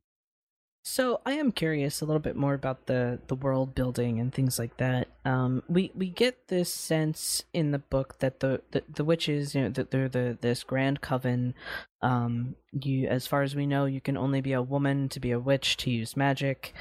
[0.84, 4.56] So I am curious a little bit more about the the world building and things
[4.56, 5.08] like that.
[5.24, 9.62] Um, we we get this sense in the book that the the, the witches, you
[9.62, 11.54] know, that they're the this grand coven.
[12.02, 15.32] Um, you, as far as we know, you can only be a woman to be
[15.32, 16.72] a witch to use magic.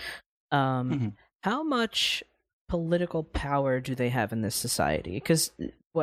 [0.51, 1.13] Um, Mhm.
[1.41, 2.23] how much
[2.67, 5.13] political power do they have in this society?
[5.13, 5.51] Because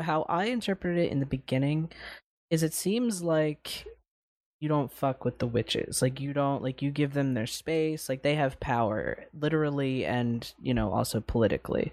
[0.03, 1.91] how I interpreted it in the beginning
[2.51, 3.87] is it seems like
[4.61, 6.01] you don't fuck with the witches.
[6.01, 8.09] Like you don't like you give them their space.
[8.09, 11.93] Like they have power, literally and you know also politically.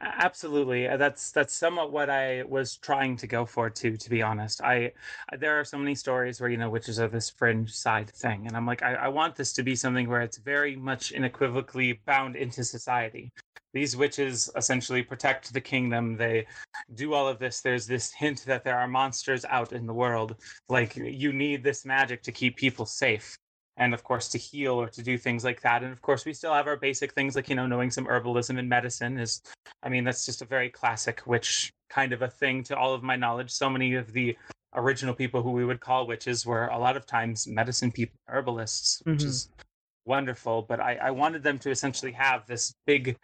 [0.00, 3.96] Absolutely, Uh, that's that's somewhat what I was trying to go for too.
[3.96, 4.92] To be honest, I
[5.38, 8.56] there are so many stories where you know witches are this fringe side thing, and
[8.56, 12.36] I'm like, I, I want this to be something where it's very much unequivocally bound
[12.36, 13.32] into society.
[13.72, 16.16] These witches essentially protect the kingdom.
[16.16, 16.46] They
[16.94, 17.60] do all of this.
[17.60, 20.36] There's this hint that there are monsters out in the world.
[20.68, 23.36] Like you need this magic to keep people safe
[23.78, 25.82] and of course to heal or to do things like that.
[25.82, 28.58] And of course we still have our basic things like you know knowing some herbalism
[28.58, 29.40] and medicine is
[29.82, 33.02] i mean that's just a very classic witch kind of a thing to all of
[33.02, 33.50] my knowledge.
[33.50, 34.36] So many of the
[34.74, 39.00] original people who we would call witches were a lot of times medicine people herbalists
[39.06, 39.26] which Mhm.
[39.26, 39.48] is
[40.04, 40.62] wonderful.
[40.62, 43.16] But I, I wanted them to essentially have this big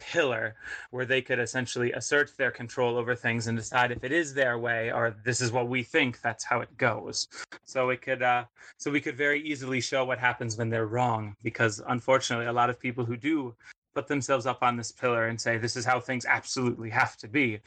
[0.00, 0.56] pillar
[0.90, 4.58] where they could essentially assert their control over things and decide if it is their
[4.58, 7.28] way or this is what we think that's how it goes.
[7.64, 8.44] So it could uh
[8.78, 12.70] so we could very easily show what happens when they're wrong because unfortunately a lot
[12.70, 13.54] of people who do
[13.94, 17.28] put themselves up on this pillar and say this is how things absolutely have to
[17.28, 17.60] be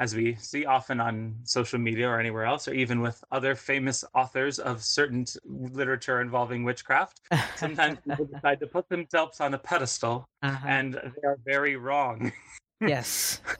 [0.00, 4.04] as we see often on social media or anywhere else or even with other famous
[4.14, 7.20] authors of certain t- literature involving witchcraft.
[7.56, 10.66] Sometimes people decide to put themselves on a pedestal Uh-huh.
[10.68, 12.32] and they are very wrong.
[12.80, 13.40] Yes.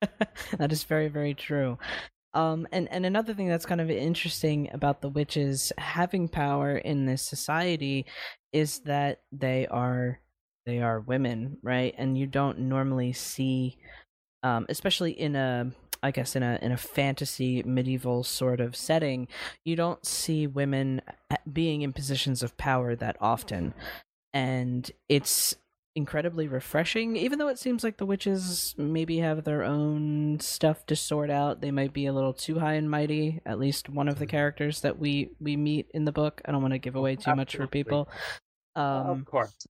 [0.58, 1.78] That is very very true.
[2.34, 7.06] Um and and another thing that's kind of interesting about the witches having power in
[7.06, 8.06] this society
[8.52, 10.20] is that they are
[10.68, 13.76] they are women right and you don't normally see
[14.42, 19.28] um especially in a I guess in a in a fantasy medieval sort of setting,
[19.64, 21.02] you don't see women
[21.50, 23.74] being in positions of power that often,
[24.32, 25.56] and it's
[25.96, 27.16] incredibly refreshing.
[27.16, 31.60] Even though it seems like the witches maybe have their own stuff to sort out,
[31.60, 33.40] they might be a little too high and mighty.
[33.44, 36.40] At least one of the characters that we we meet in the book.
[36.44, 38.08] I don't want to give away too much for people.
[38.76, 39.66] Um, of course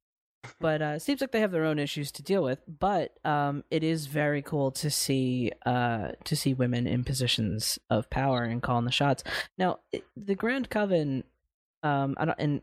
[0.60, 2.58] but uh, it seems like they have their own issues to deal with.
[2.66, 8.10] But um, it is very cool to see uh, to see women in positions of
[8.10, 9.24] power and calling the shots.
[9.56, 9.80] Now,
[10.16, 11.24] the Grand Coven,
[11.82, 12.62] um, I don't, and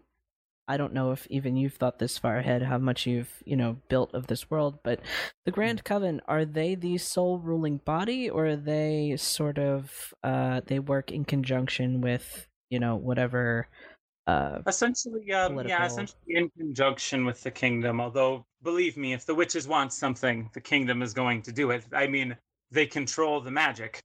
[0.67, 3.77] I don't know if even you've thought this far ahead, how much you've you know
[3.89, 4.79] built of this world.
[4.83, 4.99] But
[5.45, 10.61] the Grand Coven are they the sole ruling body, or are they sort of uh,
[10.65, 13.67] they work in conjunction with you know whatever?
[14.27, 18.01] Uh, Essentially, um, political- yeah, essentially in conjunction with the kingdom.
[18.01, 21.83] Although, believe me, if the witches want something, the kingdom is going to do it.
[21.93, 22.35] I mean,
[22.71, 24.01] they control the magic.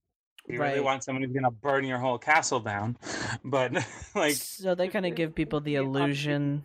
[0.46, 2.96] You really want someone who's going to burn your whole castle down,
[3.44, 3.72] but
[4.14, 6.64] like, so they kind of give people the illusion.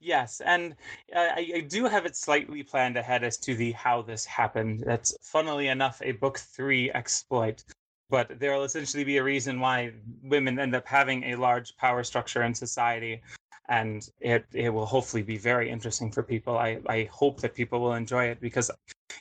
[0.00, 0.76] yes, and
[1.14, 4.82] uh, I, I do have it slightly planned ahead as to the how this happened.
[4.86, 7.64] That's funnily enough a book three exploit.
[8.10, 9.92] But there will essentially be a reason why
[10.22, 13.22] women end up having a large power structure in society
[13.68, 16.58] and it it will hopefully be very interesting for people.
[16.58, 18.70] I I hope that people will enjoy it because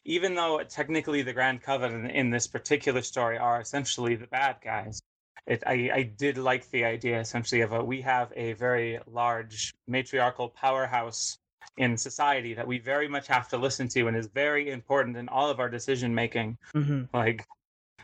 [0.05, 5.01] even though technically the Grand Covenant in this particular story are essentially the bad guys,
[5.47, 9.73] it I I did like the idea essentially of a we have a very large
[9.87, 11.37] matriarchal powerhouse
[11.77, 15.29] in society that we very much have to listen to and is very important in
[15.29, 16.57] all of our decision making.
[16.73, 17.45] hmm Like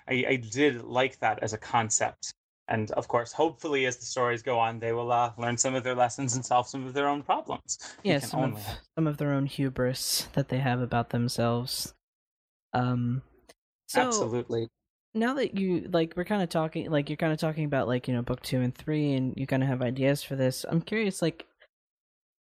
[0.10, 2.34] I, I did like that as a concept.
[2.68, 5.84] And of course, hopefully, as the stories go on, they will uh, learn some of
[5.84, 7.80] their lessons and solve some of their own problems.
[8.04, 8.62] Yeah, some of only
[8.96, 11.96] some of their own hubris that they have about themselves.
[12.74, 13.24] Um,
[13.88, 14.68] so Absolutely.
[15.16, 18.08] now that you like, we're kind of talking like you're kind of talking about like
[18.08, 20.64] you know book two and three, and you kind of have ideas for this.
[20.70, 21.48] I'm curious, like,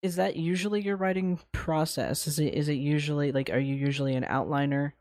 [0.02, 2.28] is that usually your writing process?
[2.28, 4.92] Is it is it usually like are you usually an outliner?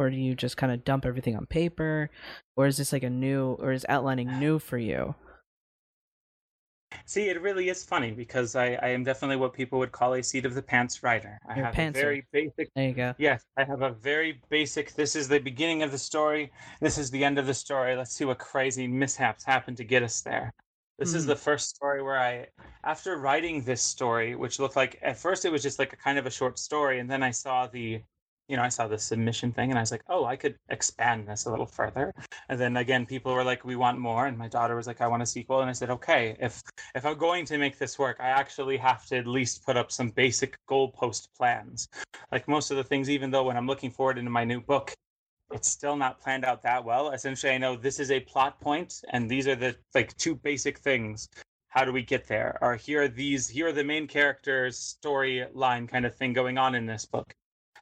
[0.00, 2.08] Or do you just kind of dump everything on paper,
[2.56, 5.14] or is this like a new, or is outlining new for you?
[7.04, 10.22] See, it really is funny because I, I am definitely what people would call a
[10.22, 11.38] seat of the pants writer.
[11.46, 13.14] I You're have a very basic There you go.
[13.18, 14.94] Yes, I have a very basic.
[14.94, 16.50] This is the beginning of the story.
[16.80, 17.94] This is the end of the story.
[17.94, 20.50] Let's see what crazy mishaps happen to get us there.
[20.98, 21.28] This is Mhm.
[21.28, 22.46] the first story where I,
[22.84, 26.18] after writing this story, which looked like at first it was just like a kind
[26.18, 28.02] of a short story, and then I saw the,
[28.50, 31.28] you know, I saw the submission thing, and I was like, oh, I could expand
[31.28, 32.12] this a little further.
[32.48, 35.06] And then again, people were like, we want more, and my daughter was like, I
[35.06, 36.60] want a sequel, and I said, okay, if
[36.94, 39.92] if I'm going to make this work, I actually have to at least put up
[39.92, 41.88] some basic goalpost plans.
[42.32, 44.92] Like most of the things even though when i'm looking forward into my new book
[45.52, 47.10] it's still not planned out that well.
[47.10, 50.78] Essentially i know this is a plot point and these are the like two basic
[50.78, 51.28] things.
[51.68, 52.58] How do we get there?
[52.60, 56.74] Or here are these here are the main characters storyline kind of thing going on
[56.74, 57.34] in this book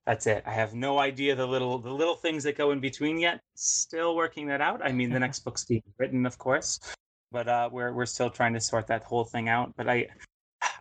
[0.08, 3.18] that's it i have no idea the little the little things that go in between
[3.18, 6.80] yet still working that out i mean the next book's being written of course
[7.30, 10.06] but uh we're we're still trying to sort that whole thing out but i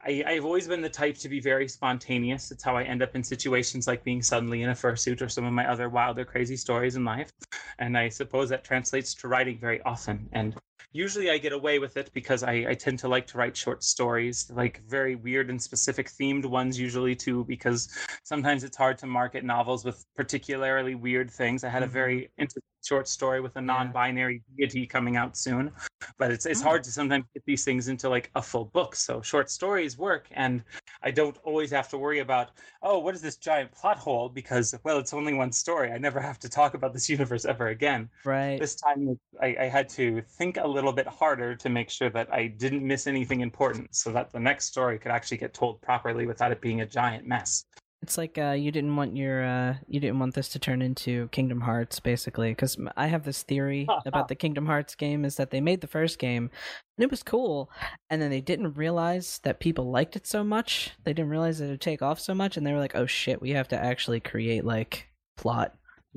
[0.05, 2.49] I, I've always been the type to be very spontaneous.
[2.51, 5.45] It's how I end up in situations like being suddenly in a fursuit or some
[5.45, 7.29] of my other wild or crazy stories in life.
[7.77, 10.29] And I suppose that translates to writing very often.
[10.31, 10.55] And
[10.97, 13.83] usually I get away with it because I, I tend to like to write short
[13.83, 17.87] stories, like very weird and specific themed ones, usually too, because
[18.23, 21.63] sometimes it's hard to market novels with particularly weird things.
[21.63, 21.91] I had a Mhm.
[21.91, 25.71] very interesting short story with a non binary deity coming out soon
[26.17, 26.65] but it's it's Oh.
[26.65, 28.95] hard to sometimes get these things into like a full book.
[28.95, 30.63] So short stories work, and
[31.03, 34.29] I don't always have to worry about oh, what is this giant plot hole?
[34.29, 35.91] Because well, it's only one story.
[35.91, 38.09] I never have to talk about this universe ever again.
[38.25, 38.59] Right.
[38.59, 42.31] This time, I, I had to think a little bit harder to make sure that
[42.33, 46.25] I didn't miss anything important, so that the next story could actually get told properly
[46.25, 47.65] without it being a giant mess.
[48.01, 51.27] It's like uh, you didn't want your uh, you didn't want this to turn into
[51.29, 52.51] Kingdom Hearts, basically.
[52.51, 55.87] Because I have this theory about the Kingdom Hearts game is that they made the
[55.87, 56.51] first game
[56.97, 57.71] and it was cool,
[58.09, 60.91] and then they didn't realize that people liked it so much.
[61.03, 63.41] They didn't realize it would take off so much, and they were like, "Oh shit,
[63.41, 65.75] we have to actually create like plot."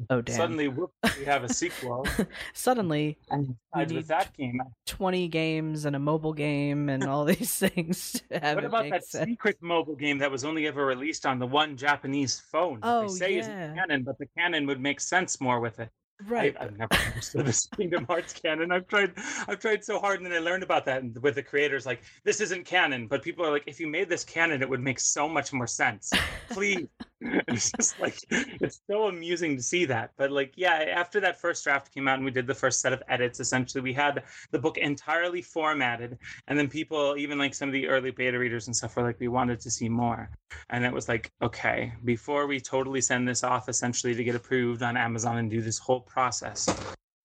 [0.09, 0.37] Oh damn!
[0.37, 2.07] Suddenly, whoop, we have a sequel.
[2.55, 7.25] Suddenly, and besides need with that game, twenty games and a mobile game and all
[7.35, 8.23] these things.
[8.31, 9.29] To have What about that sense.
[9.29, 12.81] secret mobile game that was only ever released on the one Japanese phone?
[12.81, 13.41] that Oh, they say yeah.
[13.41, 15.91] isn't canon, but the canon would make sense more with it.
[16.27, 16.57] Right.
[16.59, 18.73] I, I've never understood this Kingdom Hearts canon.
[18.73, 19.13] I've tried,
[19.49, 21.87] I've tried so hard, and then I learned about that and with the creators.
[21.87, 24.81] Like, this isn't canon, but people are like, if you made this canon, it would
[24.81, 26.11] make so much more sense.
[26.51, 26.87] Please.
[27.49, 30.11] it's just like it's so amusing to see that.
[30.17, 32.93] But like, yeah, after that first draft came out and we did the first set
[32.93, 36.19] of edits, essentially we had the book entirely formatted,
[36.49, 39.21] and then people, even like some of the early beta readers and stuff, were like,
[39.21, 40.31] we wanted to see more.
[40.71, 44.83] And it was like, okay, before we totally send this off essentially to get approved
[44.83, 46.69] on Amazon and do this whole process,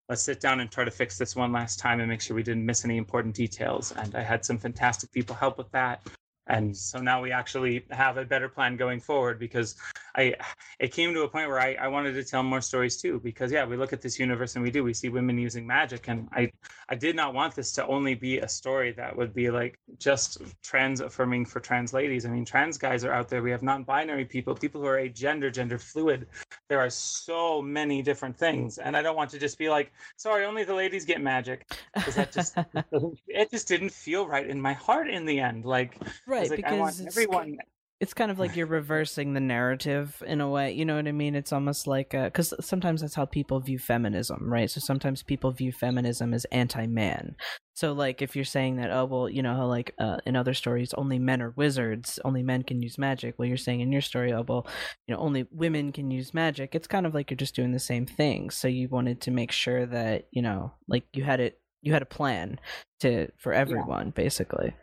[0.10, 2.44] let's sit down and try to fix this one last time and make sure we
[2.44, 3.92] didn't miss any important details.
[3.92, 6.08] And I had some fantastic people help with that.
[6.48, 9.76] And so now we actually have a better plan going forward because
[10.16, 10.36] I
[10.80, 13.20] it came to a point where I, I wanted to tell more stories too.
[13.24, 16.08] Because yeah, we look at this universe and we do, we see women using magic.
[16.08, 16.52] And I
[16.90, 20.42] I did not want this to only be a story that would be like just
[20.64, 22.26] trans affirming for trans ladies.
[22.26, 23.42] I mean, trans guys are out there.
[23.42, 26.28] We have non-binary people, people who are a gender gender fluid.
[26.70, 28.78] There are so many different things.
[28.78, 31.70] And I don't want to just be like, sorry, only the ladies get magic.
[31.94, 32.58] Because that just
[33.28, 35.66] it just didn't feel right in my heart in the end.
[35.66, 35.98] Like
[36.28, 37.58] right like, I want because everyone
[38.02, 41.12] it's kind of like you're reversing the narrative in a way you know what i
[41.12, 41.36] mean?
[41.36, 44.70] It's almost like because sometimes that's how people view feminism right?
[44.70, 47.36] So sometimes people view feminism as anti-man.
[47.76, 50.54] So like if you're saying that oh well you know how like uh, in other
[50.54, 54.02] stories only men are wizards only men can use magic well you're saying in your
[54.02, 54.68] story oh well
[55.08, 57.80] you know only women can use magic it's kind of like you're just doing the
[57.80, 58.50] same thing.
[58.50, 62.02] So you wanted to make sure that you know like you had it you had
[62.02, 62.60] a plan
[63.00, 64.74] to for everyone basically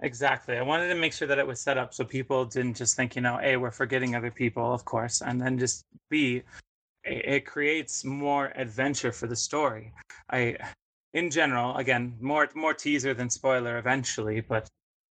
[0.00, 0.58] Exactly.
[0.58, 3.16] I wanted to make sure that it was set up so people didn't just think,
[3.16, 6.42] you know, A, we're forgetting other people, of course, and then just B,
[7.04, 9.92] it, creates more adventure for the story.
[10.30, 10.56] I,
[11.14, 14.68] in general, again, more more teaser than spoiler eventually, but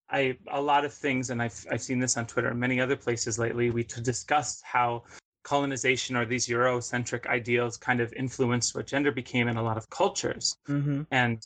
[0.10, 2.96] I a lot of things, and I've I've seen this on Twitter and many other
[2.96, 3.70] places lately.
[3.70, 5.04] We discussed how
[5.44, 9.90] colonization or these Eurocentric ideals kind of influenced what gender became in a lot of
[9.90, 11.46] cultures mm-hmm and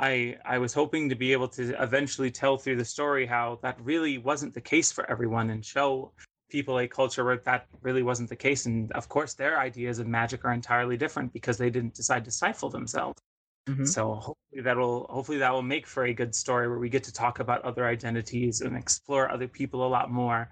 [0.00, 3.78] I I was hoping to be able to eventually tell through the story how that
[3.82, 6.12] really wasn't the case for everyone and show
[6.50, 8.66] people a culture where that really wasn't the case.
[8.66, 12.30] And of course their ideas of magic are entirely different because they didn't decide to
[12.30, 13.20] stifle themselves.
[13.68, 13.86] Mhm.
[13.86, 17.04] so hopefully that will hopefully that will make for a good story where we get
[17.04, 20.48] to talk about other identities and explore other people a lot more.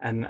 [0.00, 0.28] And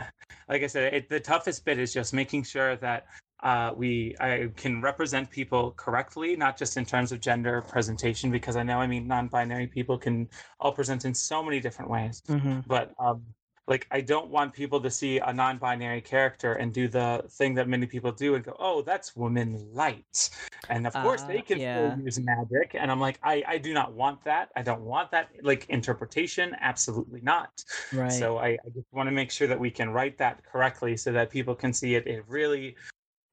[0.48, 3.06] like i said it, the toughest bit is just making sure that
[3.42, 8.56] uh, we I can represent people correctly, not just in terms of gender presentation, because
[8.56, 10.28] I know I mean non-binary people can
[10.60, 12.22] all present in so many different ways.
[12.28, 12.60] Mm-hmm.
[12.66, 13.22] But um,
[13.68, 17.68] like I don't want people to see a non-binary character and do the thing that
[17.68, 20.30] many people do and go, "Oh, that's woman light,"
[20.68, 21.92] and of course they Uh, can yeah.
[21.92, 22.74] still use magic.
[22.74, 24.50] And I'm like, I I do not want that.
[24.56, 26.56] I don't want that like interpretation.
[26.60, 27.62] Absolutely not.
[27.92, 28.12] Right.
[28.12, 31.12] So I, I just want to make sure that we can write that correctly so
[31.12, 32.06] that people can see it.
[32.06, 32.76] It really,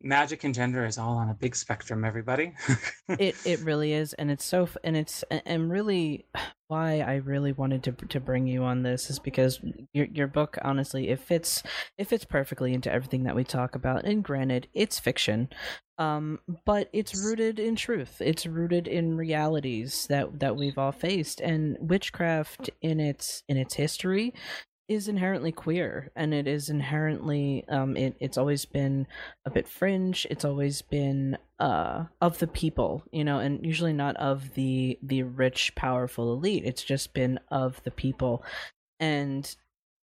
[0.02, 2.04] magic and gender is all on a big spectrum.
[2.06, 2.54] Everybody.
[3.10, 6.26] it it really is and it's so and it's and really
[6.70, 9.60] why I really wanted to to bring you on this is because
[9.92, 11.64] your your book honestly it fits
[11.98, 15.50] it fits perfectly into everything that we talk about and granted it's fiction
[15.98, 21.42] um but it's rooted in truth it's rooted in realities that that we've all faced
[21.42, 24.34] and witchcraft in its in its history
[24.90, 29.08] is inherently queer and it is inherently um it, it's always been
[29.46, 30.28] a bit fringe.
[30.30, 35.24] It's always been uh of the people you know and usually not of the the
[35.24, 36.66] rich powerful elite.
[36.66, 38.44] It's just been of the people.
[39.00, 39.56] And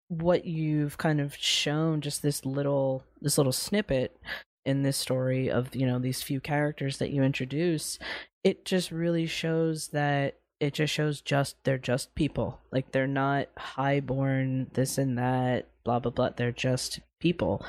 [0.09, 4.20] what you've kind of shown just this little this little snippet
[4.64, 7.99] in this story of you know these few characters that you introduce
[8.45, 12.61] it just really shows that it just shows just they're just people.
[12.72, 16.30] Like they're not highborn this and that blah blah blah.
[16.30, 17.64] They're just people.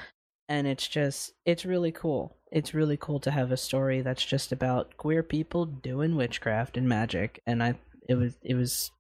[0.47, 2.38] And it's just it's really cool.
[2.51, 6.88] It's really cool to have a story that's just about queer people doing witchcraft and
[6.88, 7.41] magic.
[7.45, 7.75] And i
[8.07, 8.91] it was it was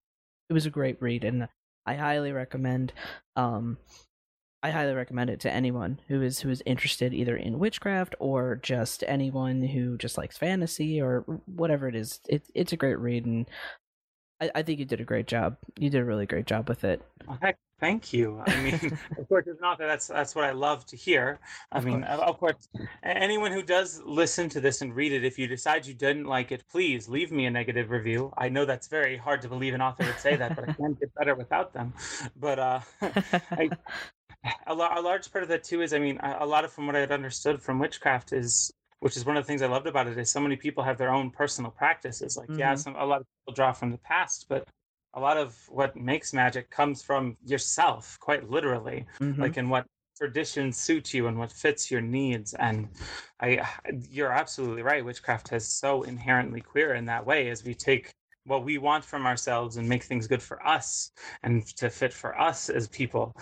[0.49, 1.23] it was a great read.
[1.23, 1.47] And
[1.85, 2.93] i highly recommend
[3.35, 3.77] um
[4.65, 8.55] i highly recommend it to anyone who is who is interested either in witchcraft or
[8.57, 13.25] just anyone who just likes fantasy or whatever it is it, it's a great read
[13.25, 13.49] and
[14.41, 16.83] I, I think you did a great job you did a really great job with
[16.83, 18.41] it Well, heck, thank you.
[18.45, 18.75] I mean,
[19.17, 21.39] of course, it's not that that's that's what I love to hear.
[21.71, 22.05] I Of mean, course.
[22.05, 22.67] of of course,
[23.03, 26.51] anyone who does listen to this and read it, if you decide you didn't like
[26.51, 28.31] it, please leave me a negative review.
[28.37, 30.99] I know that's very hard to believe an author would say that, but I can't
[30.99, 31.93] get better without them.
[32.35, 32.79] But uh,
[33.57, 33.71] I,
[34.67, 36.87] a, a large part of that too is, I mean, a, a lot of from
[36.87, 39.87] what I had understood from witchcraft is, which is one of the things I loved
[39.87, 42.37] about it, is so many people have their own personal practices.
[42.37, 42.79] Like, yeah, Mhm.
[42.79, 44.67] some a lot of people draw from the past, but
[45.13, 49.39] a lot of what makes magic comes from yourself, quite literally, Mhm.
[49.39, 49.85] like in what
[50.17, 52.53] traditions suit you and what fits your needs.
[52.53, 52.89] And
[53.39, 53.67] I,
[54.09, 55.03] you're absolutely right.
[55.03, 58.11] Witchcraft is so inherently queer in that way, as we take
[58.45, 61.11] what we want from ourselves and make things good for us
[61.43, 63.33] and to fit for us as people.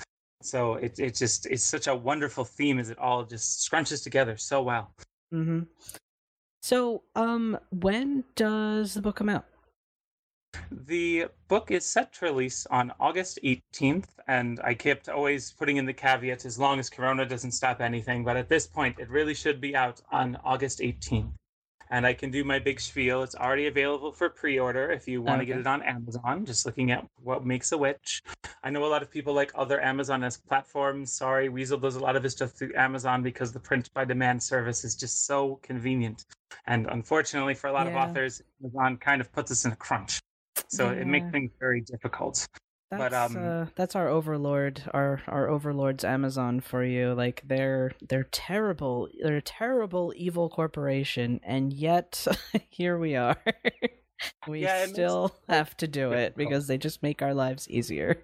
[0.46, 4.38] So it it just it's such a wonderful theme as it all just scrunches together
[4.38, 4.94] so well.
[5.34, 5.62] Mm-hmm.
[6.62, 9.46] So, um, when does the book come out?
[10.72, 15.86] The book is set to release on August 18th, and I kept always putting in
[15.86, 19.34] the caveat as long as Corona doesn't stop anything, but at this point, it really
[19.34, 21.34] should be out on August 18th.
[21.90, 23.24] And I can do my big spiel.
[23.24, 26.66] It's already available for pre order if you want to get it on Amazon, just
[26.66, 28.22] looking at what makes a witch.
[28.64, 31.12] I know a lot of people like other Amazon as platforms.
[31.12, 34.42] Sorry, Weasel does a lot of his stuff through Amazon because the print by demand
[34.42, 36.26] service is just so convenient.
[36.68, 38.04] And unfortunately, for a lot Yeah.
[38.04, 40.20] of authors, Amazon kind of puts us in a crunch.
[40.68, 42.48] So it makes things very difficult.
[42.98, 47.14] That's, But, um, uh, that's our overlord, our our overlord's Amazon for you.
[47.14, 49.10] Like they're they're terrible.
[49.22, 52.26] They're a terrible evil corporation, and yet
[52.70, 53.38] here we are.
[54.48, 57.70] we Yeah, it makes still have to do it because they just make our lives
[57.70, 58.24] easier.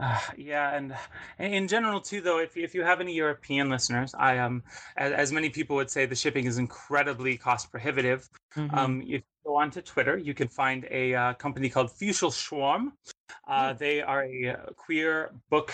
[0.00, 0.94] Uh, yeah, and
[1.40, 4.62] in general too, though, if if you have any European listeners, I um,
[4.96, 8.28] as, as many people would say, the shipping is incredibly cost prohibitive.
[8.56, 8.72] Mhm.
[8.72, 12.92] Um, if go onto Twitter, you can find a uh, company called Fuchsel Schwarm.
[13.46, 15.72] Uh, they are a uh, queer book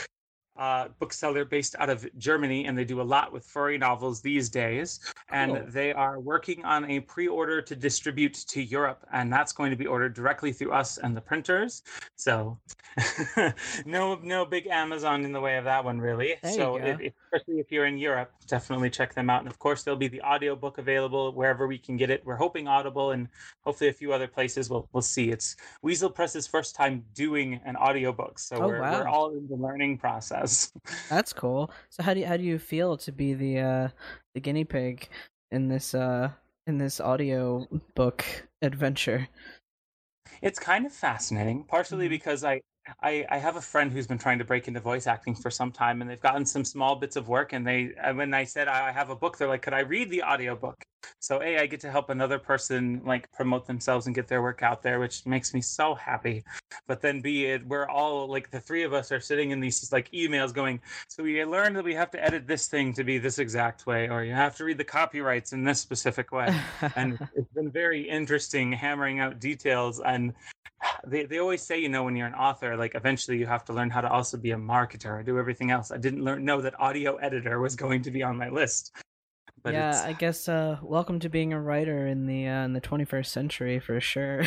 [0.57, 4.48] uh, bookseller based out of Germany, and they do a lot with furry novels these
[4.48, 5.00] days.
[5.30, 5.64] And Cool.
[5.68, 9.86] they are working on a pre-order to distribute to Europe, and that's going to be
[9.86, 11.82] ordered directly through us and the printers.
[12.16, 12.59] So,
[13.86, 16.34] no, no big Amazon in the way of that one, really.
[16.42, 16.84] There so, go.
[16.84, 19.40] if, if- especially if you're in Europe, definitely check them out.
[19.40, 22.22] And of course, there'll be the audiobook available wherever we can get it.
[22.24, 23.28] We're hoping Audible and
[23.62, 24.70] hopefully a few other places.
[24.70, 25.30] We'll we'll see.
[25.30, 29.57] It's Weasel Press's first time doing an audiobook, so Oh, we're we're all in the
[29.57, 30.43] learning process.
[31.11, 31.70] That's cool.
[31.90, 33.88] So how do you, how do you feel to be the uh
[34.34, 35.09] the guinea pig
[35.51, 36.30] in this uh
[36.66, 38.24] in this audio book
[38.62, 39.28] adventure?
[40.42, 42.09] It's kind of fascinating, partially Mhm.
[42.09, 42.61] because I
[43.03, 45.72] I, I have a friend who's been trying to break into voice acting for some
[45.72, 48.92] time and they've gotten some small bits of work and they when I said I
[48.92, 50.84] have a book they're like could I read the audiobook
[51.20, 54.62] so a I get to help another person like promote themselves and get their work
[54.62, 56.44] out there which makes me so happy.
[56.86, 59.92] But then b it we're all like the three of us are sitting in these
[59.92, 63.18] like emails going so we learned that we have to edit this thing to be
[63.18, 66.55] this exact way or you have to read the copyrights in this specific way.
[66.96, 70.32] And it's been very interesting hammering out details and
[71.07, 73.72] they, they always say you know when you're an author like eventually you have to
[73.72, 75.90] learn how to also be a marketer or do everything else.
[75.90, 78.92] I didn't learn know that audio editor was going to be on my list
[79.65, 82.83] but yeah, I guess uh, welcome to being a writer in the uh, in the
[82.83, 84.45] 21st century for sure.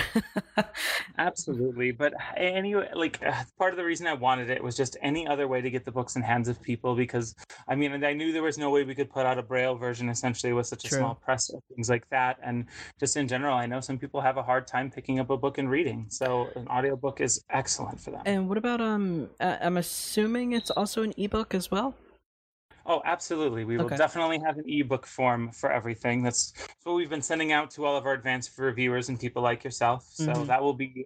[1.17, 5.27] Absolutely, but anyway, like uh, part of the reason I wanted it was just any
[5.27, 7.33] other way to get the books in hands of people because
[7.67, 10.07] I mean I knew there was no way we could put out a braille version
[10.07, 12.67] essentially with such a small press or things like that, and
[12.99, 15.57] just in general, I know some people have a hard time picking up a book
[15.57, 18.21] and reading, so an audiobook is excellent for them.
[18.27, 19.31] And what about um?
[19.39, 21.95] I'm assuming it's also an ebook as well.
[22.89, 23.65] Oh, absolutely.
[23.65, 26.23] We will definitely have an ebook form for everything.
[26.23, 29.65] That's what we've been sending out to all of our advanced reviewers and people like
[29.65, 30.07] yourself.
[30.13, 30.45] So mm-hmm.
[30.45, 31.05] that will be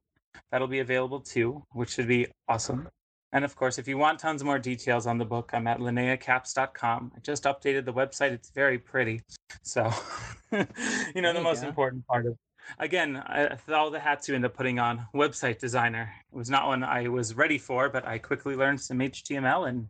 [0.52, 2.88] that'll be available too, which should be awesome.
[3.34, 7.14] And of course, if you want tons more details on the book, I'm at linneacapps.com.
[7.16, 8.32] I just updated the website.
[8.32, 9.22] It's very pretty.
[9.64, 9.92] So,
[10.52, 11.68] you know, the most go.
[11.68, 12.38] important part of
[12.78, 16.68] again, I, all the hats you end up putting on website designer it was not
[16.68, 19.88] one I was ready for, but I quickly learned some HTML and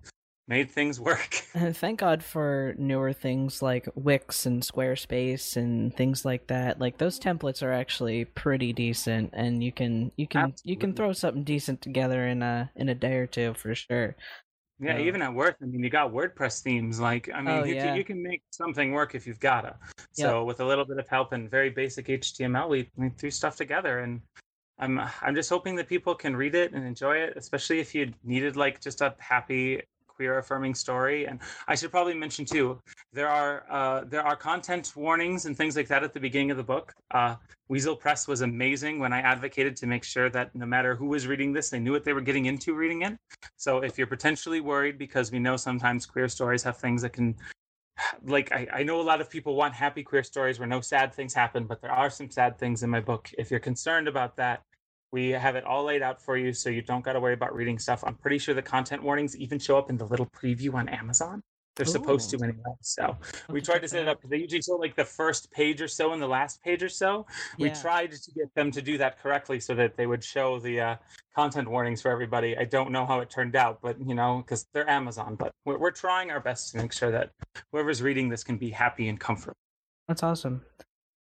[0.52, 1.34] made things work.
[1.74, 6.80] Thank God for newer things like Wix and Squarespace and things like that.
[6.80, 10.72] Like those templates are actually pretty decent, and you can you can Absolutely.
[10.72, 14.16] you can throw something decent together in a in a day or two for sure.
[14.84, 17.00] Yeah, um, even at work, I mean, you got WordPress themes.
[17.00, 17.86] Like, I mean, oh, you, yeah.
[17.86, 19.76] can, you can make something work if you've got to.
[20.14, 20.48] So, yep.
[20.48, 24.00] with a little bit of help and very basic HTML, we, we threw stuff together,
[24.00, 24.22] and
[24.80, 28.12] I'm I'm just hoping that people can read it and enjoy it, especially if you
[28.24, 29.84] needed like just a happy
[30.22, 31.26] queer affirming story.
[31.26, 32.80] And I should probably mention too,
[33.12, 36.58] there are uh, there are content warnings and things like that at the beginning of
[36.58, 36.94] the book.
[37.10, 37.34] Uh,
[37.70, 41.26] Weasel Press was amazing when I advocated to make sure that no matter who was
[41.26, 43.18] reading this, they knew what they were getting into reading it.
[43.58, 47.36] So if you're potentially worried, because we know sometimes queer stories have things that can
[48.36, 51.16] like I, I know a lot of people want happy queer stories where no sad
[51.16, 53.24] things happen, but there are some sad things in my book.
[53.40, 54.62] If you're concerned about that,
[55.12, 57.54] we have it all laid out for you so you don't got to worry about
[57.54, 58.04] reading stuff.
[58.06, 61.44] I'm pretty sure the content warnings even show up in the little preview on Amazon.
[61.76, 61.92] They're Ooh.
[61.92, 62.62] supposed to anyway.
[62.82, 63.18] So
[63.50, 65.88] we tried to set it up because they usually show like the first page or
[65.88, 67.26] so and the last page or so.
[67.58, 67.70] Yeah.
[67.70, 70.82] We tried to get them to do that correctly so that they would show the
[70.82, 70.96] uh,
[71.34, 72.58] content warnings for everybody.
[72.58, 75.36] I don't know how it turned out, but you know, because they're Amazon.
[75.36, 77.32] But we're, we're trying our best to make sure that
[77.72, 79.58] whoever's reading this can be happy and comfortable.
[80.10, 80.64] That's awesome.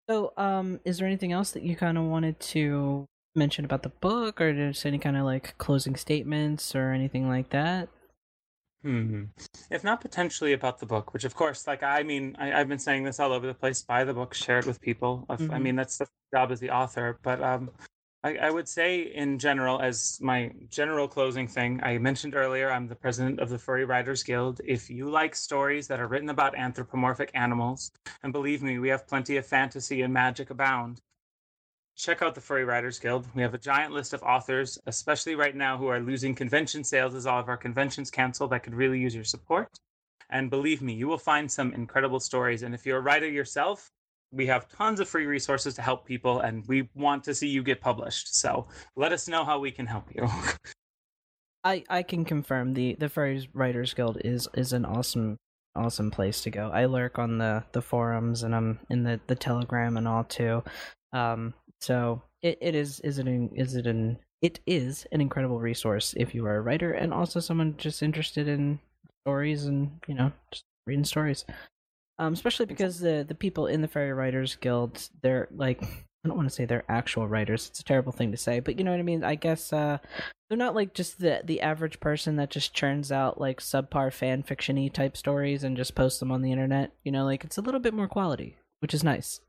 [0.09, 3.05] So, um, is there anything else that you kind of wanted to
[3.37, 7.49] mention about the book, or just any kind of like closing statements or anything like
[7.51, 7.89] that?
[8.83, 9.25] Hmm.
[9.71, 12.79] If not potentially about the book, which of course, like I mean, I, have been
[12.79, 13.81] saying this all over the place.
[13.81, 15.25] Buy the book, share it with people.
[15.29, 15.53] mm-hmm.
[15.53, 17.19] I mean, that's the job as the author.
[17.23, 17.71] But um,
[18.23, 22.87] I, I, would say, in general, as my general closing thing, I mentioned earlier, I'm
[22.87, 24.61] the president of the Furry Writers Guild.
[24.65, 27.91] If you like stories that are written about anthropomorphic animals,
[28.23, 30.99] and believe me, we have plenty of fantasy and magic abound,
[31.97, 33.27] check out the Furry Writers Guild.
[33.33, 37.15] We have a giant list of authors, especially right now, who are losing convention sales
[37.15, 39.69] as all of our conventions cancel that could really use your support.
[40.29, 42.61] And believe me, you will find some incredible stories.
[42.63, 43.89] And if you're a writer yourself,
[44.31, 47.63] we have tons of free resources to help people, and we want to see you
[47.63, 48.35] get published.
[48.35, 50.27] So let us know how we can help you.
[51.63, 55.37] I, I can confirm the the Furry Writers Guild is is an awesome
[55.75, 56.69] awesome place to go.
[56.73, 60.63] I lurk on the the forums and I'm in the the Telegram and all too.
[61.13, 65.59] Um, so it, it is is it an is it an it is an incredible
[65.59, 68.79] resource if you are a writer and also someone just interested in
[69.25, 71.45] stories and you know just reading stories.
[72.19, 76.37] Um, especially because the the people in the Furry Writers Guild, they're like I don't
[76.37, 77.67] want to say they're actual writers.
[77.69, 79.23] It's a terrible thing to say, but you know what I mean.
[79.23, 79.99] I guess uh,
[80.49, 84.43] they're not like just the the average person that just churns out like subpar fan
[84.43, 86.91] fictiony type stories and just posts them on the internet.
[87.03, 89.41] You know, like it's a little bit more quality, which is nice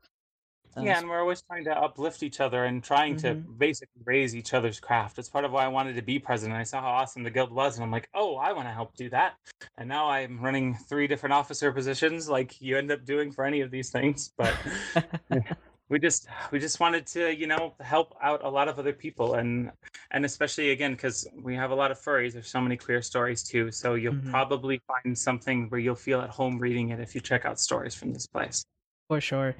[0.77, 3.27] yeah, and we're always trying to uplift each other and trying mm-hmm.
[3.27, 5.19] to basically raise each other's craft.
[5.19, 6.57] It's part of why I wanted to be president.
[6.57, 8.95] I saw how awesome the guild was, and I'm like, oh, I want to help
[8.95, 9.35] do that.
[9.77, 13.61] And now I'm running three different officer positions, like you end up doing for any
[13.61, 14.31] of these things.
[14.37, 14.55] But
[15.89, 19.35] we just we just wanted to, you know, help out a lot of other people,
[19.35, 19.71] and
[20.11, 22.33] and especially again because we have a lot of furries.
[22.33, 24.29] There's so many queer stories too, so you'll mm-hmm.
[24.29, 27.95] probably find something where you'll feel at home reading it if you check out stories
[27.95, 28.63] from this place.
[29.09, 29.55] For sure.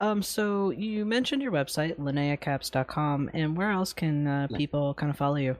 [0.00, 5.16] Um, so you mentioned your website, linneacapps.com, and where else can uh, people kind of
[5.18, 5.56] follow you?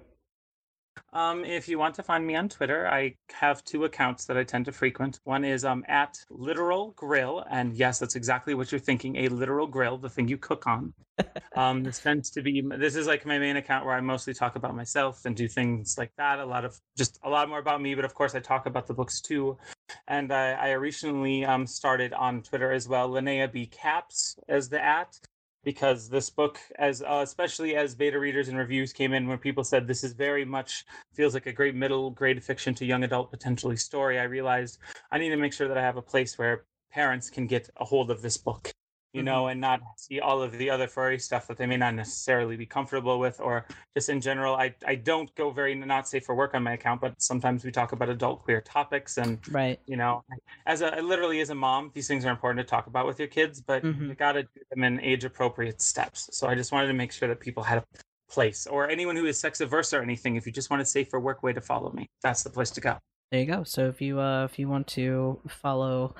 [1.12, 4.44] Um, if you want to find me on Twitter, I have two accounts that I
[4.44, 5.18] tend to frequent.
[5.24, 9.66] One is um, at Literal Grill, and yes, that's exactly what you're thinking a literal
[9.66, 10.94] grill, the thing you cook on.
[11.56, 14.56] um, this tends to be this is like my main account where I mostly talk
[14.56, 16.38] about myself and do things like that.
[16.38, 18.86] A lot of just a lot more about me, but of course I talk about
[18.86, 19.58] the books too.
[20.06, 23.10] And I, I recently um, started on Twitter as well.
[23.10, 25.18] Linnea B Capps as the at
[25.64, 29.64] because this book as uh, especially as beta readers and reviews came in where people
[29.64, 33.30] said this is very much feels like a great middle grade fiction to young adult
[33.30, 34.78] potentially story i realized
[35.12, 37.84] i need to make sure that i have a place where parents can get a
[37.84, 38.72] hold of this book
[39.12, 39.52] you know, mm-hmm.
[39.52, 42.66] and not see all of the other furry stuff that they may not necessarily be
[42.66, 44.54] comfortable with, or just in general.
[44.54, 47.70] I, I don't go very not safe for work on my account, but sometimes we
[47.70, 50.22] talk about adult queer topics, and right, you know,
[50.66, 53.28] as a literally as a mom, these things are important to talk about with your
[53.28, 54.08] kids, but mm-hmm.
[54.08, 56.28] you got to do them in age appropriate steps.
[56.32, 57.84] So I just wanted to make sure that people had a
[58.30, 60.36] place, or anyone who is sex averse or anything.
[60.36, 62.70] If you just want a safe for work way to follow me, that's the place
[62.70, 62.96] to go.
[63.30, 63.62] There you go.
[63.64, 66.14] So if you uh if you want to follow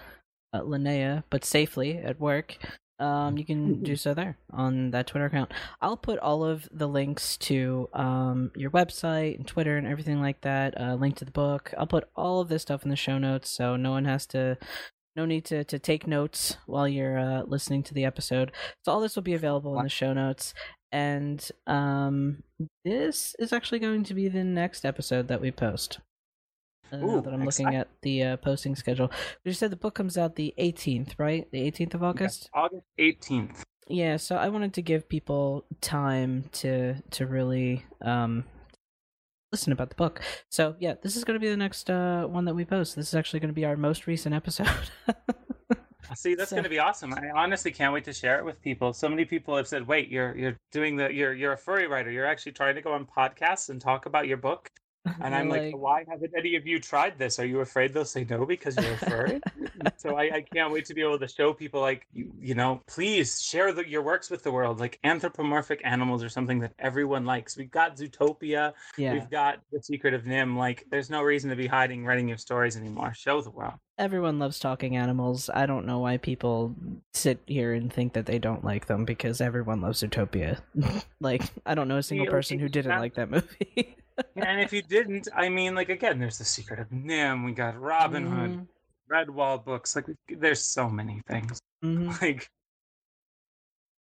[0.53, 2.59] uh, Linnea, but safely at work,
[3.01, 5.53] um, you can do so there on that Twitter account.
[5.81, 10.43] I'll put all of the links to um, your website and Twitter and everything like
[10.43, 10.79] that.
[10.79, 11.73] Uh, link to the book.
[11.79, 14.59] I'll put all of this stuff in the show notes, so no one has to.
[15.17, 18.53] No need to, to take notes while you're uh, listening to the episode.
[18.85, 20.55] So all this will be available in the show notes,
[20.93, 22.45] and um,
[22.85, 25.99] this is actually going to be the next episode that we post.
[26.93, 29.11] Uh, Ooh, that I'm looking at the uh, posting schedule.
[29.45, 31.51] You said the book comes out the 18th, right?
[31.51, 32.43] The 18th of August.
[32.43, 33.63] Yes, August 18th.
[33.89, 38.45] Yeah, so I wanted to give people time to to really um,
[39.51, 40.23] listen about the book.
[40.49, 42.95] So yeah, this is going to be the next uh, one that we post.
[42.95, 44.69] This is actually going to be our most recent episode.
[46.15, 46.57] See, that's so.
[46.57, 47.15] going to be awesome.
[47.15, 48.93] I honestly can't wait to share it with people.
[48.93, 52.11] So many people have said, "Wait, you're you're doing the you're you're a furry writer.
[52.11, 54.71] You're actually trying to go on podcasts and talk about your book."
[55.23, 57.39] And I'm like, like, why haven't any of you tried this?
[57.39, 59.41] Are you afraid they'll say no because you're a furry?
[59.97, 62.83] so I, I, can't wait to be able to show people, like, you, you know,
[62.87, 64.79] please share the, your works with the world.
[64.79, 67.57] Like, anthropomorphic animals are something that everyone likes.
[67.57, 68.73] We've got Zootopia.
[68.99, 69.15] Yeah.
[69.15, 70.57] We've got The Secret of NIMH.
[70.57, 73.15] Like, there's no reason to be hiding, writing your stories anymore.
[73.15, 73.75] Show the world.
[73.99, 75.51] Everyone loves talking animals.
[75.53, 76.75] I don't know why people
[77.13, 80.59] sit here and think that they don't like them because everyone loves Zootopia.
[81.21, 83.97] like, I don't know a single person who didn't like that movie
[84.37, 87.45] and if you didn't, I mean, like again, there's the Secret of NIMH.
[87.45, 88.37] We got Robin mm-hmm.
[88.39, 88.69] Hood,
[89.11, 89.97] Redwall books.
[89.97, 91.61] Like, there's so many things.
[91.85, 92.11] Mm-hmm.
[92.23, 92.51] Like,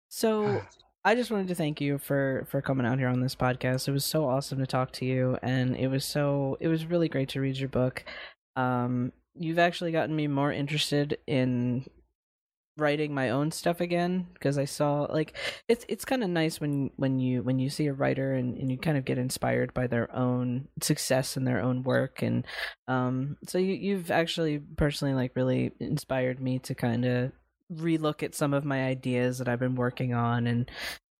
[0.08, 0.62] so
[1.04, 3.88] I just wanted to thank you for for coming out here on this podcast.
[3.88, 7.08] It was so awesome to talk to you, and it was so it was really
[7.08, 8.04] great to read your book.
[8.56, 11.86] Um, you've actually gotten me more interested in
[12.76, 15.36] writing my own stuff again because I saw like
[15.68, 18.70] it's it's kind of nice when when you when you see a writer and, and
[18.70, 22.46] you kind of get inspired by their own success and their own work and
[22.88, 27.32] um so you you've actually personally like really inspired me to kind of
[27.72, 30.70] relook at some of my ideas that I've been working on and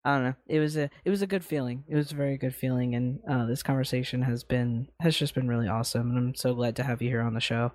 [0.03, 0.35] I don't know.
[0.47, 1.85] It was a it was a good feeling.
[1.87, 5.47] It was a very good feeling, and uh, this conversation has been has just been
[5.47, 6.09] really awesome.
[6.09, 7.73] And I'm so glad to have you here on the show.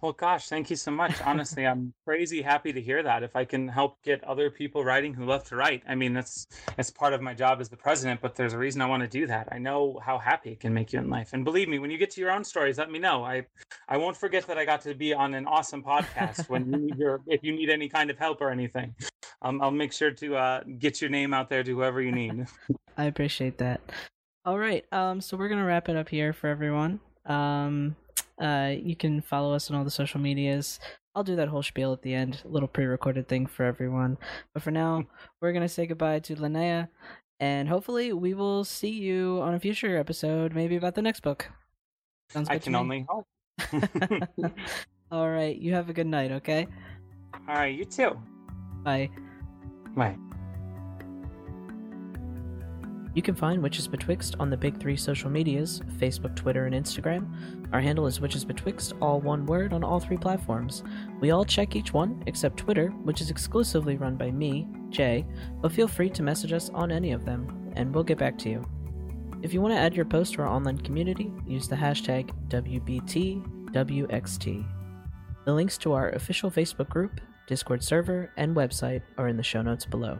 [0.00, 1.20] Well, gosh, thank you so much.
[1.22, 3.22] Honestly, I'm crazy happy to hear that.
[3.22, 6.46] If I can help get other people writing who love to write, I mean, that's
[6.76, 8.20] that's part of my job as the president.
[8.20, 9.48] But there's a reason I want to do that.
[9.50, 11.98] I know how happy it can make you in life, and believe me, when you
[11.98, 13.24] get to your own stories, let me know.
[13.24, 13.46] I
[13.88, 16.48] I won't forget that I got to be on an awesome podcast.
[16.48, 18.94] when you need your if you need any kind of help or anything,
[19.42, 22.46] um, I'll make sure to uh, get your name out there to whoever you need.
[22.96, 23.80] I appreciate that.
[24.46, 27.00] All right, um, so we're gonna wrap it up here for everyone.
[27.24, 27.96] Um,
[28.40, 30.80] uh, you can follow us on all the social medias.
[31.14, 34.18] I'll do that whole spiel at the end, a little pre-recorded thing for everyone.
[34.52, 35.04] But for now,
[35.40, 36.88] we're gonna say goodbye to Linnea,
[37.40, 41.48] and hopefully we will see you on a future episode, maybe about the next book.
[42.30, 43.26] Sounds good I can only hope.
[45.12, 46.32] all right, you have a good night.
[46.32, 46.66] Okay.
[47.48, 48.18] All right, you too.
[48.82, 49.10] Bye.
[49.94, 50.16] Bye.
[53.14, 57.28] You can find Witches Betwixt on the big three social medias Facebook, Twitter, and Instagram.
[57.72, 60.82] Our handle is Witches Betwixt, all one word, on all three platforms.
[61.20, 65.24] We all check each one, except Twitter, which is exclusively run by me, Jay,
[65.60, 68.50] but feel free to message us on any of them, and we'll get back to
[68.50, 68.64] you.
[69.42, 73.44] If you want to add your post to our online community, use the hashtag WBTWXT.
[75.44, 79.62] The links to our official Facebook group, Discord server, and website are in the show
[79.62, 80.18] notes below.